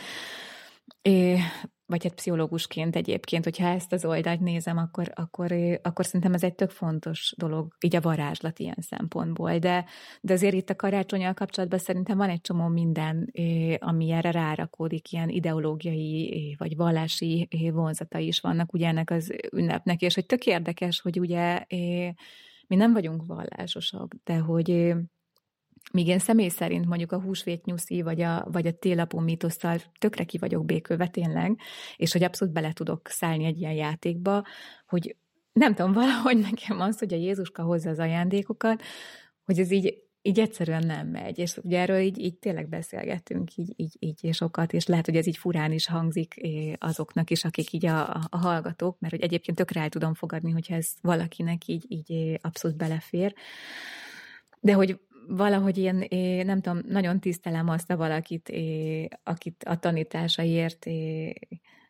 Vagy 1.86 2.02
hát 2.02 2.14
pszichológusként 2.14 2.96
egyébként, 2.96 3.44
hogyha 3.44 3.66
ezt 3.66 3.92
az 3.92 4.04
oldalt 4.04 4.40
nézem, 4.40 4.76
akkor, 4.76 5.12
akkor, 5.14 5.52
akkor 5.82 6.04
szerintem 6.04 6.34
ez 6.34 6.42
egy 6.42 6.54
tök 6.54 6.70
fontos 6.70 7.34
dolog, 7.36 7.76
így 7.80 7.96
a 7.96 8.00
varázslat 8.00 8.58
ilyen 8.58 8.78
szempontból. 8.80 9.58
De, 9.58 9.84
de 10.20 10.32
azért 10.32 10.54
itt 10.54 10.70
a 10.70 10.76
karácsonyal 10.76 11.34
kapcsolatban 11.34 11.78
szerintem 11.78 12.16
van 12.16 12.28
egy 12.28 12.40
csomó 12.40 12.68
minden, 12.68 13.32
ami 13.78 14.10
erre 14.10 14.30
rárakódik, 14.30 15.12
ilyen 15.12 15.28
ideológiai 15.28 16.54
vagy 16.58 16.76
vallási 16.76 17.48
vonzata 17.72 18.18
is 18.18 18.40
vannak 18.40 18.72
ugye 18.72 18.86
ennek 18.86 19.10
az 19.10 19.34
ünnepnek, 19.52 20.00
és 20.00 20.14
hogy 20.14 20.26
tök 20.26 20.46
érdekes, 20.46 21.00
hogy 21.00 21.18
ugye 21.18 21.64
mi 22.66 22.76
nem 22.76 22.92
vagyunk 22.92 23.26
vallásosak, 23.26 24.14
de 24.24 24.38
hogy 24.38 24.94
Míg 25.94 26.06
én 26.06 26.18
személy 26.18 26.48
szerint 26.48 26.86
mondjuk 26.86 27.12
a 27.12 27.20
húsvétnyuszi 27.20 28.02
vagy 28.02 28.20
a, 28.20 28.46
vagy 28.52 28.66
a 28.66 28.72
télapú 28.72 29.18
mítosztal 29.18 29.78
tökre 29.98 30.24
ki 30.24 30.38
vagyok 30.38 30.64
békülve 30.64 31.08
tényleg, 31.08 31.58
és 31.96 32.12
hogy 32.12 32.22
abszolút 32.22 32.54
bele 32.54 32.72
tudok 32.72 33.08
szállni 33.08 33.44
egy 33.44 33.60
ilyen 33.60 33.72
játékba, 33.72 34.44
hogy 34.86 35.16
nem 35.52 35.74
tudom, 35.74 35.92
valahogy 35.92 36.38
nekem 36.38 36.80
az, 36.80 36.98
hogy 36.98 37.12
a 37.12 37.16
Jézuska 37.16 37.62
hozza 37.62 37.90
az 37.90 37.98
ajándékokat, 37.98 38.82
hogy 39.44 39.58
ez 39.58 39.70
így, 39.70 40.02
így 40.22 40.40
egyszerűen 40.40 40.86
nem 40.86 41.08
megy. 41.08 41.38
És 41.38 41.56
ugye 41.56 41.80
erről 41.80 41.98
így, 41.98 42.18
így 42.18 42.38
tényleg 42.38 42.68
beszélgettünk 42.68 43.56
így, 43.56 43.72
így, 43.76 43.96
így 44.00 44.34
sokat, 44.34 44.72
és 44.72 44.86
lehet, 44.86 45.06
hogy 45.06 45.16
ez 45.16 45.26
így 45.26 45.36
furán 45.36 45.72
is 45.72 45.86
hangzik 45.86 46.34
azoknak 46.78 47.30
is, 47.30 47.44
akik 47.44 47.72
így 47.72 47.86
a, 47.86 48.26
a 48.28 48.38
hallgatók, 48.38 48.98
mert 49.00 49.14
hogy 49.14 49.22
egyébként 49.22 49.56
tökre 49.56 49.80
el 49.80 49.88
tudom 49.88 50.14
fogadni, 50.14 50.50
hogyha 50.50 50.74
ez 50.74 50.88
valakinek 51.02 51.66
így, 51.66 51.84
így 51.88 52.38
abszolút 52.40 52.76
belefér. 52.76 53.34
De 54.60 54.72
hogy 54.72 55.00
valahogy 55.28 55.78
én, 55.78 56.00
én 56.00 56.46
nem 56.46 56.60
tudom, 56.60 56.80
nagyon 56.88 57.20
tisztelem 57.20 57.68
azt 57.68 57.90
a 57.90 57.96
valakit, 57.96 58.52
akit 59.22 59.64
a 59.64 59.78
tanításaiért 59.78 60.86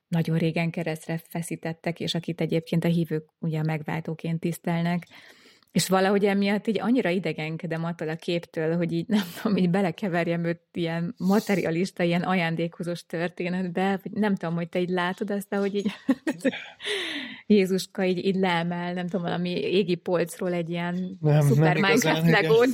nagyon 0.09 0.39
régen 0.39 0.71
keresztre 0.71 1.21
feszítettek, 1.29 2.01
és 2.01 2.15
akit 2.15 2.41
egyébként 2.41 2.85
a 2.85 2.89
hívők 2.89 3.29
ugye 3.39 3.63
megváltóként 3.63 4.41
tisztelnek, 4.41 5.07
és 5.75 5.89
valahogy 5.89 6.25
emiatt 6.25 6.67
így 6.67 6.81
annyira 6.81 7.09
idegenkedem 7.09 7.85
attól 7.85 8.09
a 8.09 8.17
képtől, 8.17 8.77
hogy 8.77 8.93
így 8.93 9.07
nem 9.09 9.25
tudom, 9.37 9.57
így 9.57 9.71
belekeverjem 9.71 10.45
őt 10.45 10.61
ilyen 10.73 11.15
materialista, 11.17 12.03
ilyen 12.03 12.23
ajándékozós 12.23 13.07
történetbe, 13.07 14.01
vagy 14.03 14.13
nem 14.13 14.35
tudom, 14.35 14.55
hogy 14.55 14.69
te 14.69 14.81
így 14.81 14.89
látod 14.89 15.31
azt, 15.31 15.55
hogy 15.55 15.75
így 15.75 15.93
Jézuska 17.47 18.05
így, 18.05 18.25
így 18.25 18.35
leemel, 18.35 18.93
nem 18.93 19.07
tudom, 19.07 19.23
valami 19.23 19.51
égi 19.51 19.95
polcról 19.95 20.53
egy 20.53 20.71
ilyen 20.71 21.19
nem, 21.21 21.41
szuper 21.41 21.77
nem 21.77 21.91
Minecraft 21.91 22.31
legót. 22.31 22.69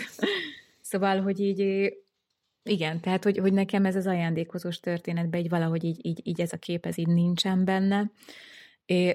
Szóval, 0.81 1.21
hogy 1.21 1.41
így 1.41 1.93
igen, 2.63 3.01
tehát, 3.01 3.25
hogy, 3.25 3.39
hogy 3.39 3.53
nekem 3.53 3.85
ez 3.85 3.97
az 3.97 4.07
ajándékozós 4.07 4.81
történetben 4.81 5.41
így 5.41 5.49
valahogy 5.49 5.85
így, 5.85 6.07
így, 6.07 6.21
így 6.23 6.41
ez 6.41 6.53
a 6.53 6.57
kép, 6.57 6.87
ez 6.87 6.99
így 6.99 7.09
nincsen 7.09 7.65
benne. 7.65 8.11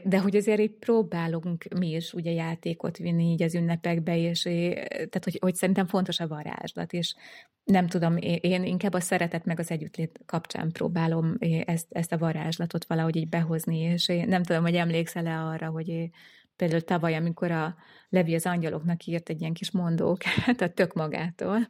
De 0.03 0.19
hogy 0.19 0.35
azért 0.35 0.59
így 0.59 0.77
próbálunk 0.79 1.65
mi 1.79 1.89
is 1.89 2.13
ugye 2.13 2.31
játékot 2.31 2.97
vinni 2.97 3.31
így 3.31 3.43
az 3.43 3.55
ünnepekbe, 3.55 4.17
és 4.17 4.41
tehát 4.87 5.23
hogy, 5.23 5.37
hogy 5.41 5.55
szerintem 5.55 5.87
fontos 5.87 6.19
a 6.19 6.27
varázslat, 6.27 6.93
és 6.93 7.15
nem 7.63 7.87
tudom, 7.87 8.17
én 8.41 8.63
inkább 8.63 8.93
a 8.93 8.99
szeretet 8.99 9.45
meg 9.45 9.59
az 9.59 9.71
együttlét 9.71 10.19
kapcsán 10.25 10.71
próbálom 10.71 11.35
ezt, 11.65 11.87
ezt 11.89 12.11
a 12.11 12.17
varázslatot 12.17 12.85
valahogy 12.85 13.15
így 13.15 13.29
behozni, 13.29 13.79
és 13.79 14.05
nem 14.25 14.43
tudom, 14.43 14.63
hogy 14.63 14.75
emlékszel-e 14.75 15.39
arra, 15.39 15.69
hogy 15.69 16.09
például 16.55 16.81
tavaly, 16.81 17.15
amikor 17.15 17.51
a 17.51 17.75
Levi 18.09 18.35
az 18.35 18.45
angyaloknak 18.45 19.05
írt 19.05 19.29
egy 19.29 19.41
ilyen 19.41 19.53
kis 19.53 19.71
mondókát 19.71 20.61
a 20.61 20.69
tök 20.69 20.93
magától, 20.93 21.69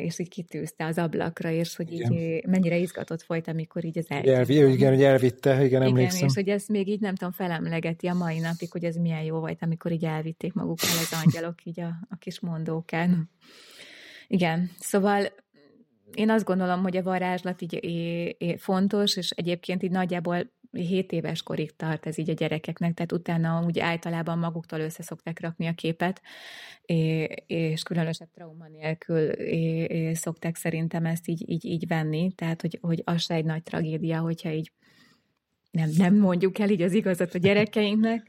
és 0.00 0.18
így 0.18 0.28
kitűzte 0.28 0.84
az 0.84 0.98
ablakra, 0.98 1.50
és 1.50 1.76
hogy 1.76 1.92
igen. 1.92 2.12
így 2.12 2.46
mennyire 2.46 2.76
izgatott 2.76 3.22
volt, 3.22 3.48
amikor 3.48 3.84
így 3.84 3.98
az 3.98 4.06
elvitte. 4.08 4.70
Igen, 4.72 4.88
hogy 4.88 5.02
elvitte, 5.02 5.64
igen, 5.64 5.82
emlékszem. 5.82 6.16
Igen, 6.16 6.28
és 6.28 6.34
hogy 6.34 6.48
ez 6.48 6.66
még 6.66 6.88
így 6.88 7.00
nem 7.00 7.14
tudom, 7.14 7.32
felemlegeti 7.32 8.06
a 8.06 8.14
mai 8.14 8.38
napig, 8.38 8.70
hogy 8.70 8.84
ez 8.84 8.96
milyen 8.96 9.22
jó 9.22 9.38
volt, 9.38 9.62
amikor 9.62 9.92
így 9.92 10.04
elvitték 10.04 10.52
magukkal 10.52 10.88
az 10.88 11.22
angyalok 11.24 11.64
így 11.64 11.80
a, 11.80 11.88
a 12.08 12.16
kis 12.18 12.40
mondókán. 12.40 13.30
Igen, 14.26 14.70
szóval 14.78 15.32
én 16.14 16.30
azt 16.30 16.44
gondolom, 16.44 16.82
hogy 16.82 16.96
a 16.96 17.02
varázslat 17.02 17.62
így 17.62 17.84
é, 17.84 18.24
é, 18.38 18.56
fontos, 18.56 19.16
és 19.16 19.30
egyébként 19.30 19.82
így 19.82 19.90
nagyjából 19.90 20.50
7 20.72 21.12
éves 21.12 21.42
korig 21.42 21.76
tart 21.76 22.06
ez 22.06 22.18
így 22.18 22.30
a 22.30 22.32
gyerekeknek, 22.32 22.94
tehát 22.94 23.12
utána 23.12 23.64
úgy 23.64 23.78
általában 23.78 24.38
maguktól 24.38 24.80
össze 24.80 25.02
szokták 25.02 25.40
rakni 25.40 25.66
a 25.66 25.72
képet, 25.72 26.22
és 27.46 27.82
különösebb 27.82 28.28
trauma 28.34 28.66
nélkül 28.68 29.32
szokták 30.14 30.56
szerintem 30.56 31.04
ezt 31.04 31.28
így, 31.28 31.50
így, 31.50 31.64
így 31.64 31.86
venni, 31.86 32.32
tehát 32.32 32.60
hogy, 32.60 32.78
hogy 32.80 33.02
az 33.04 33.22
se 33.22 33.34
egy 33.34 33.44
nagy 33.44 33.62
tragédia, 33.62 34.20
hogyha 34.20 34.50
így 34.50 34.72
nem, 35.70 35.90
nem 35.96 36.16
mondjuk 36.16 36.58
el 36.58 36.70
így 36.70 36.82
az 36.82 36.92
igazat 36.92 37.34
a 37.34 37.38
gyerekeinknek, 37.38 38.28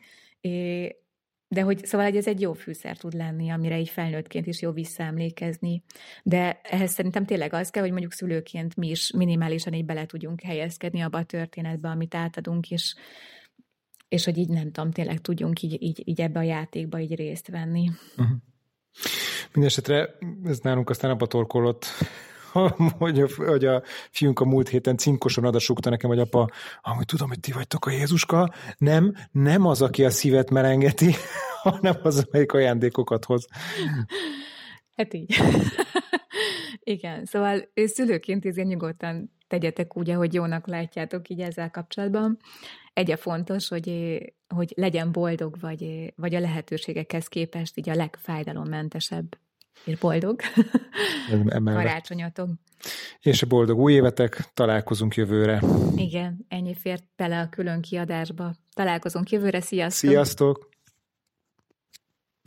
de 1.54 1.62
hogy 1.62 1.86
szóval 1.86 2.08
hogy 2.08 2.18
ez 2.18 2.28
egy 2.28 2.42
jó 2.42 2.54
fűszer 2.54 2.98
tud 2.98 3.14
lenni, 3.14 3.50
amire 3.50 3.80
így 3.80 3.90
felnőttként 3.90 4.48
is 4.48 4.62
jó 4.62 4.72
visszaemlékezni. 4.72 5.84
De 6.24 6.62
ehhez 6.64 6.92
szerintem 6.92 7.26
tényleg 7.26 7.54
az 7.54 7.70
kell, 7.70 7.82
hogy 7.82 7.92
mondjuk 7.92 8.12
szülőként 8.12 8.76
mi 8.76 8.90
is 8.90 9.12
minimálisan 9.12 9.74
így 9.74 9.86
bele 9.86 10.06
tudjunk 10.06 10.42
helyezkedni 10.42 11.02
abba 11.02 11.18
a 11.18 11.24
történetbe, 11.24 11.90
amit 11.90 12.16
átadunk, 12.16 12.72
és, 12.72 12.96
és 14.08 14.26
hogy 14.26 14.38
így 14.38 14.50
nem 14.50 14.72
tudom, 14.72 14.92
tényleg 14.92 15.22
tudjunk 15.22 15.62
így, 15.62 15.82
így, 15.82 16.02
így 16.06 16.22
ebbe 16.22 16.40
a 16.40 16.44
játékba 16.44 17.00
így 17.00 17.16
részt 17.16 17.48
venni. 17.48 17.90
Uh-huh. 18.18 18.38
Mindenesetre 19.46 20.18
ez 20.44 20.60
nálunk 20.60 20.90
aztán 20.90 21.12
abba 21.12 21.28
torkolott, 21.28 21.86
hogy 23.00 23.20
a, 23.20 23.28
hogy 23.36 23.66
a 23.66 23.84
fiunk 24.12 24.40
a 24.40 24.46
múlt 24.46 24.70
héten 24.70 24.98
cinkosan 24.98 25.44
adasukta 25.44 25.90
nekem, 25.90 26.10
hogy 26.10 26.20
apa, 26.20 26.50
amúgy 26.82 27.06
tudom, 27.06 27.28
hogy 27.28 27.40
ti 27.40 27.52
vagytok 27.52 27.86
a 27.86 27.92
Jézuska, 27.92 28.54
nem, 28.78 29.16
nem 29.32 29.66
az, 29.66 29.82
aki 29.82 30.06
a 30.06 30.10
szívet 30.10 30.50
merengeti, 30.50 31.14
hanem 31.64 31.98
az, 32.04 32.28
amelyik 32.30 32.54
ajándékokat 32.54 33.26
hoz. 33.26 33.48
Hát 34.96 35.14
így. 35.14 35.36
Igen, 36.84 37.26
szóval 37.26 37.72
szülőként 37.86 38.46
azért 38.46 38.68
nyugodtan 38.68 39.32
tegyetek 39.48 39.98
úgy, 39.98 40.10
ahogy 40.10 40.34
jónak 40.34 40.68
látjátok 40.68 41.30
így 41.30 41.40
ezzel 41.40 41.72
kapcsolatban. 41.72 42.38
Egy 42.94 43.12
a 43.12 43.18
fontos, 43.18 43.68
hogy, 43.68 43.90
hogy 44.48 44.74
legyen 44.76 45.12
boldog, 45.12 45.60
vagy, 45.60 46.14
vagy 46.16 46.36
a 46.36 46.40
lehetőségekhez 46.40 47.28
képest 47.28 47.78
így 47.78 47.90
a 47.90 47.96
legfájdalommentesebb 47.96 49.38
és 49.84 49.98
boldog 49.98 50.42
karácsonyatok. 51.64 52.50
És 53.20 53.42
a 53.42 53.48
boldog 53.48 53.80
új 53.80 53.94
évetek, 53.94 54.52
találkozunk 54.54 55.16
jövőre. 55.16 55.62
Igen, 55.96 56.46
ennyi 56.48 56.76
fért 56.76 57.04
bele 57.16 57.40
a 57.40 57.50
külön 57.50 57.82
kiadásba. 57.82 58.54
Találkozunk 58.74 59.30
jövőre, 59.30 59.62
sziasztok! 59.62 60.10
Sziasztok! 60.10 60.71